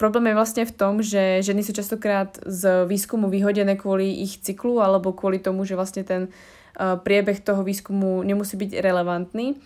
problém 0.00 0.32
je 0.32 0.38
vlastne 0.40 0.64
v 0.64 0.76
tom, 0.76 1.04
že 1.04 1.44
ženy 1.44 1.64
sú 1.64 1.76
častokrát 1.76 2.40
z 2.44 2.88
výskumu 2.88 3.28
vyhodené 3.28 3.76
kvôli 3.76 4.24
ich 4.24 4.40
cyklu 4.40 4.80
alebo 4.80 5.16
kvôli 5.16 5.40
tomu, 5.40 5.68
že 5.68 5.76
vlastne 5.76 6.04
ten 6.04 6.28
uh, 6.28 6.96
priebeh 7.00 7.40
toho 7.40 7.60
výskumu 7.64 8.20
nemusí 8.24 8.56
byť 8.56 8.80
relevantný. 8.80 9.56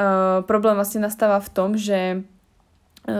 Uh, 0.00 0.40
problém 0.48 0.76
vlastne 0.76 1.04
nastáva 1.04 1.36
v 1.40 1.52
tom, 1.52 1.76
že 1.76 2.24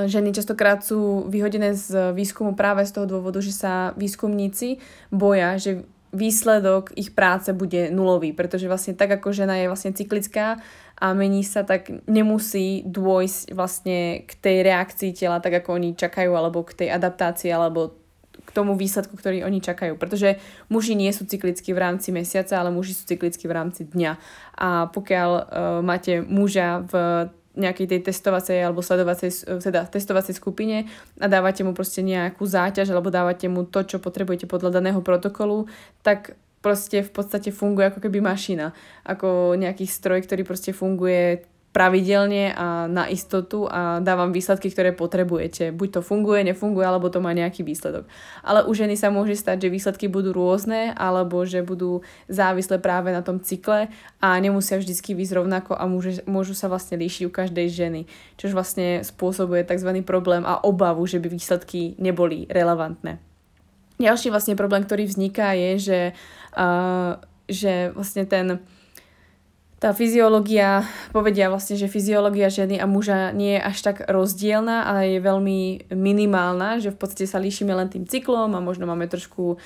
ženy 0.08 0.34
častokrát 0.34 0.82
sú 0.84 1.26
vyhodené 1.28 1.74
z 1.76 2.12
výskumu 2.12 2.52
práve 2.58 2.84
z 2.86 2.92
toho 2.96 3.06
dôvodu, 3.06 3.38
že 3.40 3.54
sa 3.54 3.96
výskumníci 3.96 4.78
boja, 5.10 5.56
že 5.56 5.84
výsledok 6.10 6.90
ich 6.98 7.14
práce 7.14 7.54
bude 7.54 7.90
nulový, 7.94 8.34
pretože 8.34 8.66
vlastne 8.66 8.98
tak 8.98 9.14
ako 9.14 9.30
žena 9.30 9.54
je 9.62 9.70
vlastne 9.70 9.94
cyklická 9.94 10.58
a 11.00 11.06
mení 11.14 11.46
sa, 11.46 11.62
tak 11.62 11.88
nemusí 12.10 12.82
dôjsť 12.84 13.54
vlastne 13.54 14.26
k 14.26 14.32
tej 14.36 14.56
reakcii 14.66 15.10
tela, 15.16 15.40
tak 15.40 15.62
ako 15.62 15.78
oni 15.78 15.96
čakajú, 15.96 16.34
alebo 16.34 16.66
k 16.66 16.84
tej 16.84 16.88
adaptácii, 16.92 17.48
alebo 17.48 17.96
k 18.44 18.50
tomu 18.50 18.74
výsledku, 18.74 19.14
ktorý 19.14 19.46
oni 19.46 19.62
čakajú. 19.62 19.94
Pretože 19.96 20.42
muži 20.66 20.98
nie 20.98 21.08
sú 21.14 21.24
cyklickí 21.24 21.70
v 21.70 21.82
rámci 21.82 22.10
mesiaca, 22.10 22.58
ale 22.58 22.74
muži 22.74 22.98
sú 22.98 23.06
cyklickí 23.06 23.46
v 23.46 23.56
rámci 23.56 23.86
dňa. 23.86 24.12
A 24.58 24.90
pokiaľ 24.90 25.30
uh, 25.30 25.44
máte 25.80 26.20
muža 26.20 26.82
v 26.84 26.92
nejakej 27.58 27.86
tej 27.90 28.00
testovacej 28.06 28.62
alebo 28.62 28.78
sledovacej, 28.78 29.58
teda 29.58 29.90
testovacej 29.90 30.38
skupine 30.38 30.86
a 31.18 31.26
dávate 31.26 31.66
mu 31.66 31.74
proste 31.74 31.98
nejakú 31.98 32.46
záťaž 32.46 32.94
alebo 32.94 33.10
dávate 33.10 33.50
mu 33.50 33.66
to, 33.66 33.82
čo 33.82 33.98
potrebujete 33.98 34.46
podľa 34.46 34.78
daného 34.78 35.02
protokolu, 35.02 35.66
tak 36.06 36.38
proste 36.62 37.02
v 37.02 37.10
podstate 37.10 37.50
funguje 37.50 37.90
ako 37.90 38.06
keby 38.06 38.22
mašina. 38.22 38.70
Ako 39.02 39.58
nejaký 39.58 39.88
stroj, 39.88 40.22
ktorý 40.22 40.46
proste 40.46 40.70
funguje 40.70 41.42
pravidelne 41.70 42.50
a 42.50 42.90
na 42.90 43.06
istotu 43.06 43.70
a 43.70 44.02
dávam 44.02 44.34
výsledky, 44.34 44.74
ktoré 44.74 44.90
potrebujete. 44.90 45.70
Buď 45.70 45.88
to 45.98 46.00
funguje, 46.02 46.42
nefunguje, 46.42 46.82
alebo 46.82 47.06
to 47.14 47.22
má 47.22 47.30
nejaký 47.30 47.62
výsledok. 47.62 48.10
Ale 48.42 48.66
u 48.66 48.74
ženy 48.74 48.98
sa 48.98 49.14
môže 49.14 49.38
stať, 49.38 49.66
že 49.66 49.74
výsledky 49.74 50.10
budú 50.10 50.34
rôzne, 50.34 50.90
alebo 50.98 51.46
že 51.46 51.62
budú 51.62 52.02
závislé 52.26 52.82
práve 52.82 53.14
na 53.14 53.22
tom 53.22 53.38
cykle 53.38 53.86
a 54.18 54.28
nemusia 54.42 54.82
vždy 54.82 54.98
výsť 54.98 55.38
rovnako 55.38 55.78
a 55.78 55.86
môže, 55.86 56.26
môžu 56.26 56.58
sa 56.58 56.66
vlastne 56.66 56.98
líšiť 56.98 57.22
u 57.26 57.30
každej 57.30 57.66
ženy, 57.70 58.00
čož 58.34 58.50
vlastne 58.50 59.06
spôsobuje 59.06 59.62
tzv. 59.62 60.02
problém 60.02 60.42
a 60.42 60.58
obavu, 60.58 61.06
že 61.06 61.22
by 61.22 61.30
výsledky 61.30 61.94
neboli 62.02 62.50
relevantné. 62.50 63.22
Ďalší 64.00 64.34
vlastne 64.34 64.58
problém, 64.58 64.82
ktorý 64.82 65.06
vzniká 65.06 65.54
je, 65.54 65.72
že, 65.78 66.00
uh, 66.56 67.20
že 67.46 67.94
vlastne 67.94 68.26
ten 68.26 68.58
tá 69.80 69.96
fyziológia, 69.96 70.84
povedia 71.08 71.48
vlastne, 71.48 71.72
že 71.80 71.88
fyziológia 71.88 72.52
ženy 72.52 72.76
a 72.76 72.84
muža 72.84 73.32
nie 73.32 73.56
je 73.56 73.64
až 73.64 73.78
tak 73.80 73.96
rozdielna, 74.12 74.84
ale 74.84 75.16
je 75.16 75.24
veľmi 75.24 75.88
minimálna, 75.96 76.84
že 76.84 76.92
v 76.92 77.00
podstate 77.00 77.24
sa 77.24 77.40
líšime 77.40 77.72
len 77.72 77.88
tým 77.88 78.04
cyklom 78.04 78.52
a 78.52 78.60
možno 78.60 78.84
máme 78.84 79.08
trošku 79.08 79.56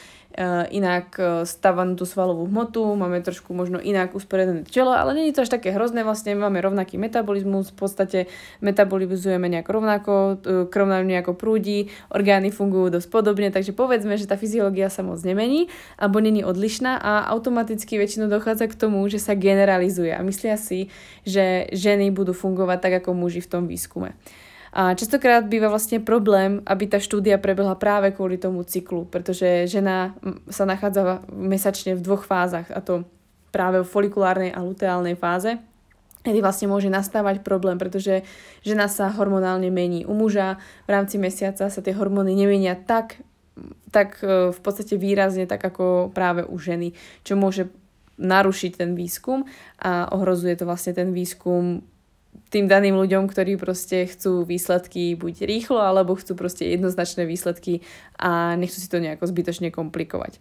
inak 0.75 1.15
e, 1.15 1.23
stavanú 1.47 1.95
tú 1.95 2.03
svalovú 2.03 2.51
hmotu, 2.51 2.83
máme 2.99 3.23
trošku 3.23 3.55
možno 3.55 3.79
inak 3.79 4.19
usporiadané 4.19 4.67
telo, 4.67 4.91
ale 4.91 5.15
je 5.31 5.35
to 5.35 5.47
až 5.47 5.55
také 5.55 5.71
hrozné, 5.71 6.03
vlastne 6.03 6.35
máme 6.35 6.59
rovnaký 6.59 6.99
metabolizmus, 6.99 7.71
v 7.71 7.79
podstate 7.79 8.19
metabolizujeme 8.59 9.47
nejako 9.47 9.71
rovnako, 9.71 10.13
e, 10.13 10.35
krv 10.67 10.87
nám 10.91 11.07
nejako 11.07 11.39
prúdi, 11.39 11.95
orgány 12.11 12.51
fungujú 12.51 12.99
dosť 12.99 13.09
podobne, 13.15 13.55
takže 13.55 13.71
povedzme, 13.71 14.19
že 14.19 14.27
tá 14.27 14.35
fyziológia 14.35 14.91
sa 14.91 15.07
moc 15.07 15.23
nemení 15.23 15.71
alebo 15.95 16.19
není 16.19 16.43
odlišná 16.43 16.99
a 16.99 17.31
automaticky 17.31 17.95
väčšinou 17.95 18.27
dochádza 18.27 18.67
k 18.67 18.75
tomu, 18.75 19.07
že 19.07 19.23
sa 19.23 19.39
generalizuje 19.39 20.11
a 20.11 20.21
myslia 20.27 20.59
si, 20.59 20.91
že 21.23 21.71
ženy 21.71 22.11
budú 22.11 22.35
fungovať 22.35 22.79
tak 22.83 22.93
ako 23.07 23.15
muži 23.15 23.39
v 23.39 23.51
tom 23.51 23.63
výskume. 23.71 24.19
A 24.75 24.91
častokrát 24.99 25.47
býva 25.47 25.71
vlastne 25.71 26.03
problém, 26.03 26.59
aby 26.67 26.91
tá 26.91 26.99
štúdia 26.99 27.39
prebehla 27.39 27.79
práve 27.79 28.11
kvôli 28.11 28.43
tomu 28.43 28.67
cyklu, 28.67 29.07
pretože 29.07 29.71
žena 29.71 30.19
sa 30.51 30.67
nachádza 30.67 31.23
mesačne 31.31 31.95
v 31.95 32.03
dvoch 32.03 32.27
fázach, 32.27 32.67
a 32.75 32.83
to 32.83 33.07
práve 33.55 33.87
v 33.87 33.87
folikulárnej 33.87 34.51
a 34.51 34.67
luteálnej 34.67 35.15
fáze, 35.15 35.63
kedy 36.27 36.43
vlastne 36.43 36.67
môže 36.67 36.91
nastávať 36.91 37.47
problém, 37.47 37.79
pretože 37.79 38.27
žena 38.67 38.91
sa 38.91 39.15
hormonálne 39.15 39.71
mení. 39.71 40.03
U 40.03 40.19
muža 40.19 40.59
v 40.91 40.99
rámci 40.99 41.23
mesiaca 41.23 41.71
sa 41.71 41.81
tie 41.85 41.95
hormóny 41.95 42.35
nemenia 42.35 42.75
tak, 42.75 43.23
tak 43.95 44.19
e, 44.27 44.51
v 44.51 44.59
podstate 44.59 44.99
výrazne, 44.99 45.47
tak 45.47 45.63
ako 45.63 46.11
práve 46.11 46.43
u 46.43 46.59
ženy, 46.59 46.99
čo 47.23 47.39
môže 47.39 47.71
narušiť 48.19 48.73
ten 48.75 48.99
výskum 48.99 49.47
a 49.79 50.11
ohrozuje 50.11 50.59
to 50.59 50.67
vlastne 50.67 50.99
ten 50.99 51.15
výskum 51.15 51.87
tým 52.51 52.71
daným 52.71 52.95
ľuďom, 52.95 53.27
ktorí 53.27 53.59
proste 53.59 54.07
chcú 54.07 54.47
výsledky 54.47 55.19
buď 55.19 55.43
rýchlo, 55.43 55.83
alebo 55.83 56.15
chcú 56.15 56.39
proste 56.39 56.71
jednoznačné 56.71 57.27
výsledky 57.27 57.83
a 58.15 58.55
nechcú 58.55 58.79
si 58.79 58.87
to 58.87 59.03
nejako 59.03 59.27
zbytočne 59.27 59.75
komplikovať. 59.75 60.39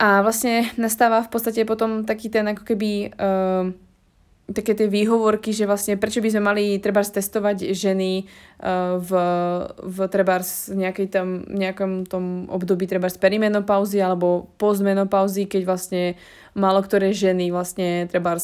A 0.00 0.24
vlastne 0.24 0.68
nastáva 0.80 1.20
v 1.24 1.28
podstate 1.28 1.64
potom 1.68 2.08
taký 2.08 2.32
ten 2.32 2.48
ako 2.48 2.64
keby 2.64 3.12
uh, 3.16 3.68
také 4.50 4.74
tie 4.74 4.90
výhovorky, 4.90 5.54
že 5.54 5.68
vlastne 5.68 5.94
prečo 5.94 6.18
by 6.18 6.28
sme 6.32 6.42
mali 6.42 6.64
treba 6.82 7.04
testovať 7.04 7.70
ženy 7.70 8.24
uh, 8.24 8.98
v, 8.98 9.10
v 9.76 9.96
treba 10.10 10.42
nejakej 10.72 11.06
tam, 11.08 11.46
nejakom 11.46 12.08
tom 12.08 12.50
období 12.50 12.90
treba 12.90 13.06
perimenopauzy 13.12 14.02
alebo 14.02 14.50
postmenopauzy, 14.58 15.46
keď 15.46 15.62
vlastne 15.68 16.02
málo 16.58 16.82
ktoré 16.82 17.14
ženy 17.14 17.54
vlastne 17.54 18.10
treba 18.10 18.40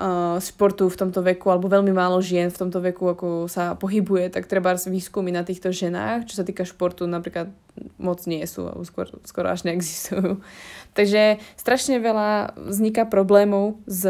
uh, 0.00 0.40
športu 0.40 0.88
v 0.88 0.96
tomto 0.96 1.20
veku 1.20 1.52
alebo 1.52 1.68
veľmi 1.68 1.92
málo 1.92 2.24
žien 2.24 2.48
v 2.48 2.56
tomto 2.56 2.80
veku 2.80 3.12
ako 3.12 3.28
sa 3.52 3.76
pohybuje, 3.76 4.32
tak 4.32 4.48
treba 4.48 4.72
výskumy 4.72 5.28
na 5.28 5.44
týchto 5.44 5.68
ženách, 5.68 6.24
čo 6.24 6.40
sa 6.40 6.44
týka 6.48 6.64
športu 6.64 7.04
napríklad 7.04 7.52
moc 8.00 8.24
nie 8.24 8.40
sú, 8.48 8.64
alebo 8.66 8.82
skôr, 8.88 9.12
skoro 9.28 9.52
až 9.52 9.68
neexistujú. 9.68 10.40
Takže 10.98 11.38
strašne 11.54 12.00
veľa 12.00 12.56
vzniká 12.56 13.06
problémov 13.06 13.78
s, 13.84 14.08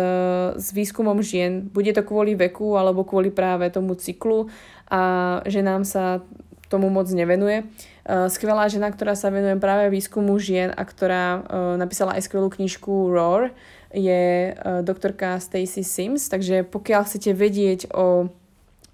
s 0.56 0.66
výskumom 0.70 1.20
žien. 1.20 1.66
Bude 1.66 1.90
to 1.90 2.06
kvôli 2.06 2.38
veku 2.38 2.78
alebo 2.78 3.04
kvôli 3.04 3.34
práve 3.34 3.68
tomu 3.68 3.98
cyklu 3.98 4.48
a 4.88 5.02
že 5.44 5.60
nám 5.60 5.84
sa 5.84 6.24
tomu 6.70 6.86
moc 6.86 7.10
nevenuje. 7.10 7.66
Skvelá 8.06 8.70
žena, 8.70 8.94
ktorá 8.94 9.18
sa 9.18 9.34
venuje 9.34 9.58
práve 9.58 9.90
výskumu 9.90 10.38
žien 10.38 10.70
a 10.70 10.86
ktorá 10.86 11.42
napísala 11.74 12.14
aj 12.14 12.30
skvelú 12.30 12.46
knižku 12.46 13.10
Roar, 13.10 13.50
je 13.90 14.54
doktorka 14.86 15.42
Stacy 15.42 15.82
Sims, 15.82 16.30
takže 16.30 16.62
pokiaľ 16.62 17.02
chcete 17.10 17.34
vedieť 17.34 17.90
o 17.90 18.30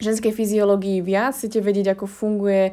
ženskej 0.00 0.32
fyziológii 0.32 1.04
viac, 1.04 1.36
chcete 1.36 1.60
vedieť, 1.60 1.92
ako 1.92 2.08
funguje 2.08 2.72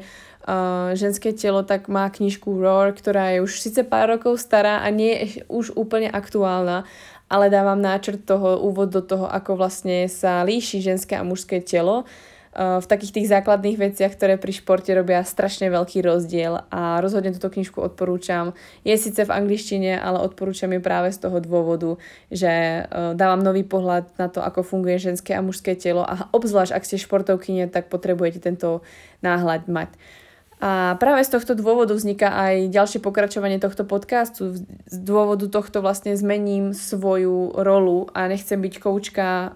ženské 0.96 1.32
telo, 1.32 1.64
tak 1.64 1.88
má 1.88 2.08
knižku 2.08 2.60
Roar, 2.60 2.92
ktorá 2.92 3.32
je 3.36 3.44
už 3.44 3.60
síce 3.60 3.80
pár 3.84 4.12
rokov 4.16 4.40
stará 4.40 4.84
a 4.84 4.88
nie 4.88 5.12
je 5.12 5.44
už 5.48 5.72
úplne 5.76 6.08
aktuálna, 6.08 6.84
ale 7.32 7.48
dávam 7.48 7.80
náčrt 7.80 8.28
toho, 8.28 8.60
úvod 8.60 8.92
do 8.92 9.00
toho, 9.00 9.24
ako 9.24 9.56
vlastne 9.56 10.04
sa 10.12 10.44
líši 10.44 10.84
ženské 10.84 11.16
a 11.16 11.24
mužské 11.24 11.64
telo 11.64 12.04
v 12.54 12.86
takých 12.86 13.18
tých 13.18 13.30
základných 13.34 13.74
veciach, 13.74 14.14
ktoré 14.14 14.38
pri 14.38 14.54
športe 14.54 14.94
robia 14.94 15.26
strašne 15.26 15.66
veľký 15.74 16.06
rozdiel 16.06 16.62
a 16.70 17.02
rozhodne 17.02 17.34
túto 17.34 17.50
knižku 17.50 17.82
odporúčam. 17.82 18.54
Je 18.86 18.94
síce 18.94 19.18
v 19.18 19.34
angličtine, 19.34 19.98
ale 19.98 20.22
odporúčam 20.22 20.70
ju 20.70 20.78
práve 20.78 21.10
z 21.10 21.18
toho 21.18 21.42
dôvodu, 21.42 21.98
že 22.30 22.86
dávam 23.18 23.42
nový 23.42 23.66
pohľad 23.66 24.14
na 24.22 24.30
to, 24.30 24.38
ako 24.38 24.62
funguje 24.62 25.02
ženské 25.02 25.34
a 25.34 25.42
mužské 25.42 25.74
telo 25.74 26.06
a 26.06 26.30
obzvlášť 26.30 26.78
ak 26.78 26.86
ste 26.86 27.02
športovkyne, 27.02 27.66
tak 27.66 27.90
potrebujete 27.90 28.38
tento 28.38 28.86
náhľad 29.26 29.66
mať. 29.66 29.90
A 30.62 30.96
práve 30.96 31.26
z 31.26 31.34
tohto 31.34 31.52
dôvodu 31.58 31.92
vzniká 31.92 32.30
aj 32.30 32.72
ďalšie 32.72 33.02
pokračovanie 33.02 33.60
tohto 33.60 33.84
podcastu. 33.84 34.56
Z 34.88 34.96
dôvodu 35.02 35.44
tohto 35.50 35.82
vlastne 35.84 36.14
zmením 36.16 36.72
svoju 36.72 37.52
rolu 37.58 38.08
a 38.14 38.30
nechcem 38.30 38.56
byť 38.62 38.74
koučka 38.80 39.52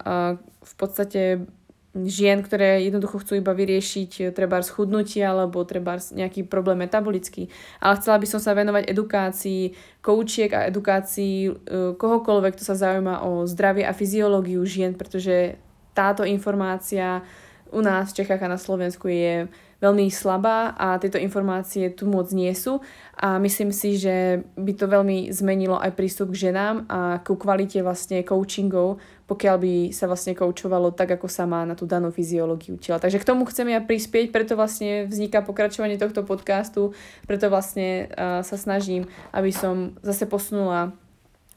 v 0.59 0.73
podstate 0.77 1.49
žien, 1.97 2.45
ktoré 2.45 2.85
jednoducho 2.85 3.17
chcú 3.25 3.41
iba 3.41 3.49
vyriešiť 3.53 4.11
eh, 4.21 4.29
treba 4.29 4.61
schudnutie 4.61 5.25
alebo 5.25 5.65
treba 5.65 5.97
nejaký 5.97 6.45
problém 6.45 6.85
metabolický. 6.85 7.49
Ale 7.81 7.97
chcela 7.97 8.21
by 8.21 8.27
som 8.29 8.39
sa 8.41 8.53
venovať 8.53 8.85
edukácii 8.85 9.73
koučiek 10.05 10.51
a 10.53 10.69
edukácii 10.69 11.35
eh, 11.49 11.53
kohokoľvek, 11.97 12.53
kto 12.53 12.63
sa 12.63 12.75
zaujíma 12.77 13.25
o 13.25 13.49
zdravie 13.49 13.85
a 13.89 13.95
fyziológiu 13.95 14.61
žien, 14.65 14.93
pretože 14.93 15.57
táto 15.97 16.21
informácia 16.23 17.25
u 17.69 17.81
nás 17.81 18.13
v 18.13 18.21
Čechách 18.21 18.41
a 18.45 18.53
na 18.53 18.59
Slovensku 18.61 19.09
je 19.09 19.49
veľmi 19.79 20.11
slabá 20.11 20.75
a 20.75 20.99
tieto 20.99 21.15
informácie 21.15 21.91
tu 21.95 22.03
moc 22.03 22.27
nie 22.35 22.51
sú 22.51 22.83
a 23.15 23.39
myslím 23.39 23.71
si, 23.71 23.95
že 23.95 24.43
by 24.59 24.75
to 24.75 24.85
veľmi 24.91 25.31
zmenilo 25.31 25.79
aj 25.79 25.95
prístup 25.95 26.35
k 26.35 26.51
ženám 26.51 26.87
a 26.91 27.23
ku 27.23 27.39
kvalite 27.39 27.79
vlastne 27.79 28.23
coachingov, 28.23 28.99
pokiaľ 29.27 29.55
by 29.59 29.73
sa 29.95 30.11
vlastne 30.11 30.35
koučovalo 30.35 30.91
tak, 30.91 31.15
ako 31.15 31.31
sa 31.31 31.47
má 31.47 31.63
na 31.63 31.79
tú 31.79 31.87
danú 31.87 32.11
fyziológiu 32.11 32.75
tela. 32.75 32.99
Takže 32.99 33.23
k 33.23 33.27
tomu 33.27 33.47
chcem 33.47 33.71
ja 33.71 33.79
prispieť, 33.79 34.35
preto 34.35 34.59
vlastne 34.59 35.07
vzniká 35.07 35.39
pokračovanie 35.43 35.95
tohto 35.95 36.27
podcastu, 36.27 36.91
preto 37.23 37.47
vlastne 37.47 38.11
uh, 38.11 38.43
sa 38.43 38.57
snažím, 38.59 39.07
aby 39.31 39.51
som 39.55 39.95
zase 40.03 40.27
posunula 40.27 40.91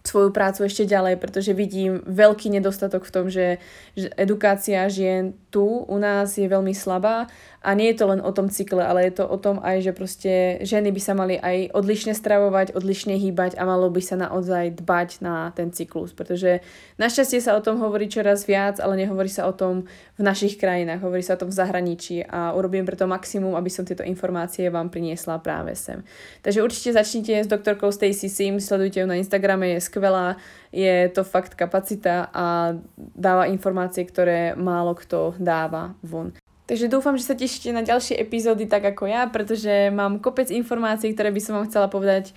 svoju 0.02 0.34
prácu 0.34 0.66
ešte 0.66 0.82
ďalej, 0.82 1.22
pretože 1.22 1.54
vidím 1.54 2.02
veľký 2.02 2.50
nedostatok 2.50 3.06
v 3.06 3.14
tom, 3.14 3.24
že, 3.30 3.62
že 3.94 4.10
edukácia 4.18 4.82
žien 4.90 5.38
tu 5.54 5.62
u 5.86 5.96
nás 5.98 6.34
je 6.34 6.46
veľmi 6.50 6.74
slabá 6.74 7.30
a 7.62 7.78
nie 7.78 7.94
je 7.94 8.02
to 8.02 8.10
len 8.10 8.18
o 8.18 8.34
tom 8.34 8.50
cykle, 8.50 8.82
ale 8.82 9.06
je 9.06 9.22
to 9.22 9.24
o 9.30 9.38
tom 9.38 9.62
aj, 9.62 9.86
že 9.86 9.92
proste 9.94 10.32
ženy 10.66 10.90
by 10.90 11.00
sa 11.00 11.14
mali 11.14 11.38
aj 11.38 11.70
odlišne 11.70 12.10
stravovať, 12.10 12.74
odlišne 12.74 13.14
hýbať 13.14 13.54
a 13.54 13.62
malo 13.62 13.86
by 13.86 14.02
sa 14.02 14.18
naozaj 14.18 14.82
dbať 14.82 15.22
na 15.22 15.54
ten 15.54 15.70
cyklus, 15.70 16.10
pretože 16.10 16.58
našťastie 16.98 17.38
sa 17.38 17.54
o 17.54 17.62
tom 17.62 17.78
hovorí 17.78 18.10
čoraz 18.10 18.50
viac, 18.50 18.82
ale 18.82 19.06
nehovorí 19.06 19.30
sa 19.30 19.46
o 19.46 19.54
tom 19.54 19.86
v 20.18 20.22
našich 20.26 20.58
krajinách, 20.58 21.06
hovorí 21.06 21.22
sa 21.22 21.38
o 21.38 21.40
tom 21.46 21.54
v 21.54 21.58
zahraničí 21.62 22.26
a 22.26 22.50
urobím 22.58 22.82
preto 22.82 23.06
maximum, 23.06 23.54
aby 23.54 23.70
som 23.70 23.86
tieto 23.86 24.02
informácie 24.02 24.66
vám 24.66 24.90
priniesla 24.90 25.38
práve 25.38 25.78
sem. 25.78 26.02
Takže 26.42 26.66
určite 26.66 26.98
začnite 26.98 27.46
s 27.46 27.48
doktorkou 27.48 27.94
Stacy 27.94 28.26
Sim, 28.26 28.58
sledujte 28.58 28.98
ju 28.98 29.06
na 29.06 29.14
Instagrame, 29.14 29.78
je 29.78 29.86
skvelá, 29.86 30.34
je 30.74 31.06
to 31.14 31.22
fakt 31.22 31.54
kapacita 31.54 32.26
a 32.34 32.74
dáva 32.98 33.46
informácie, 33.46 34.02
ktoré 34.02 34.58
málo 34.58 34.98
kto 34.98 35.38
dáva 35.38 35.94
von. 36.02 36.34
Takže 36.72 36.88
dúfam, 36.88 37.20
že 37.20 37.28
sa 37.28 37.36
tešíte 37.36 37.68
na 37.68 37.84
ďalšie 37.84 38.16
epizódy 38.16 38.64
tak 38.64 38.80
ako 38.80 39.04
ja, 39.04 39.28
pretože 39.28 39.92
mám 39.92 40.24
kopec 40.24 40.48
informácií, 40.48 41.12
ktoré 41.12 41.28
by 41.28 41.36
som 41.44 41.60
vám 41.60 41.68
chcela 41.68 41.84
povedať. 41.92 42.32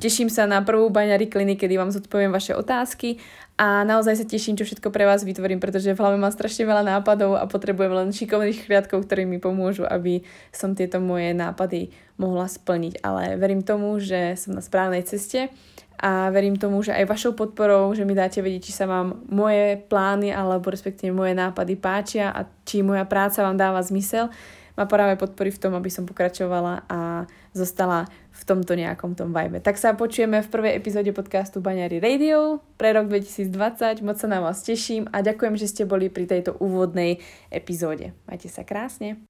Teším 0.00 0.32
sa 0.32 0.48
na 0.48 0.64
prvú 0.64 0.88
baňari 0.88 1.28
kliny, 1.28 1.60
kedy 1.60 1.76
vám 1.76 1.92
zodpoviem 1.92 2.32
vaše 2.32 2.56
otázky 2.56 3.20
a 3.60 3.84
naozaj 3.84 4.24
sa 4.24 4.24
teším, 4.24 4.56
čo 4.56 4.64
všetko 4.64 4.88
pre 4.88 5.04
vás 5.04 5.20
vytvorím, 5.20 5.60
pretože 5.60 5.92
v 5.92 6.00
hlave 6.00 6.16
mám 6.16 6.32
strašne 6.32 6.64
veľa 6.64 6.96
nápadov 6.96 7.36
a 7.36 7.44
potrebujem 7.44 7.92
len 7.92 8.08
šikovných 8.08 8.64
chliadkov, 8.64 9.04
ktorí 9.04 9.28
mi 9.28 9.36
pomôžu, 9.36 9.84
aby 9.84 10.24
som 10.48 10.72
tieto 10.72 10.96
moje 11.04 11.36
nápady 11.36 11.92
mohla 12.16 12.48
splniť. 12.48 13.04
Ale 13.04 13.36
verím 13.36 13.60
tomu, 13.60 14.00
že 14.00 14.32
som 14.40 14.56
na 14.56 14.64
správnej 14.64 15.04
ceste 15.04 15.52
a 15.98 16.30
verím 16.30 16.54
tomu, 16.54 16.78
že 16.80 16.94
aj 16.94 17.10
vašou 17.10 17.32
podporou, 17.34 17.90
že 17.90 18.06
mi 18.06 18.14
dáte 18.14 18.38
vedieť, 18.38 18.70
či 18.70 18.72
sa 18.72 18.86
vám 18.86 19.26
moje 19.26 19.82
plány 19.90 20.30
alebo 20.30 20.70
respektíve 20.70 21.10
moje 21.10 21.34
nápady 21.34 21.74
páčia 21.74 22.30
a 22.30 22.46
či 22.62 22.86
moja 22.86 23.02
práca 23.02 23.42
vám 23.42 23.58
dáva 23.58 23.82
zmysel, 23.82 24.30
ma 24.78 24.86
práve 24.86 25.18
podporí 25.18 25.50
v 25.50 25.58
tom, 25.58 25.74
aby 25.74 25.90
som 25.90 26.06
pokračovala 26.06 26.86
a 26.86 27.26
zostala 27.50 28.06
v 28.30 28.42
tomto 28.46 28.78
nejakom 28.78 29.18
tom 29.18 29.34
vibe. 29.34 29.58
Tak 29.58 29.74
sa 29.74 29.98
počujeme 29.98 30.38
v 30.38 30.48
prvej 30.48 30.78
epizóde 30.78 31.10
podcastu 31.10 31.58
Baňary 31.58 31.98
Radio 31.98 32.62
pre 32.78 32.94
rok 32.94 33.10
2020. 33.10 34.06
Moc 34.06 34.22
sa 34.22 34.30
na 34.30 34.38
vás 34.38 34.62
teším 34.62 35.10
a 35.10 35.18
ďakujem, 35.18 35.58
že 35.58 35.66
ste 35.66 35.82
boli 35.82 36.06
pri 36.06 36.30
tejto 36.30 36.54
úvodnej 36.62 37.18
epizóde. 37.50 38.14
Majte 38.30 38.46
sa 38.46 38.62
krásne. 38.62 39.27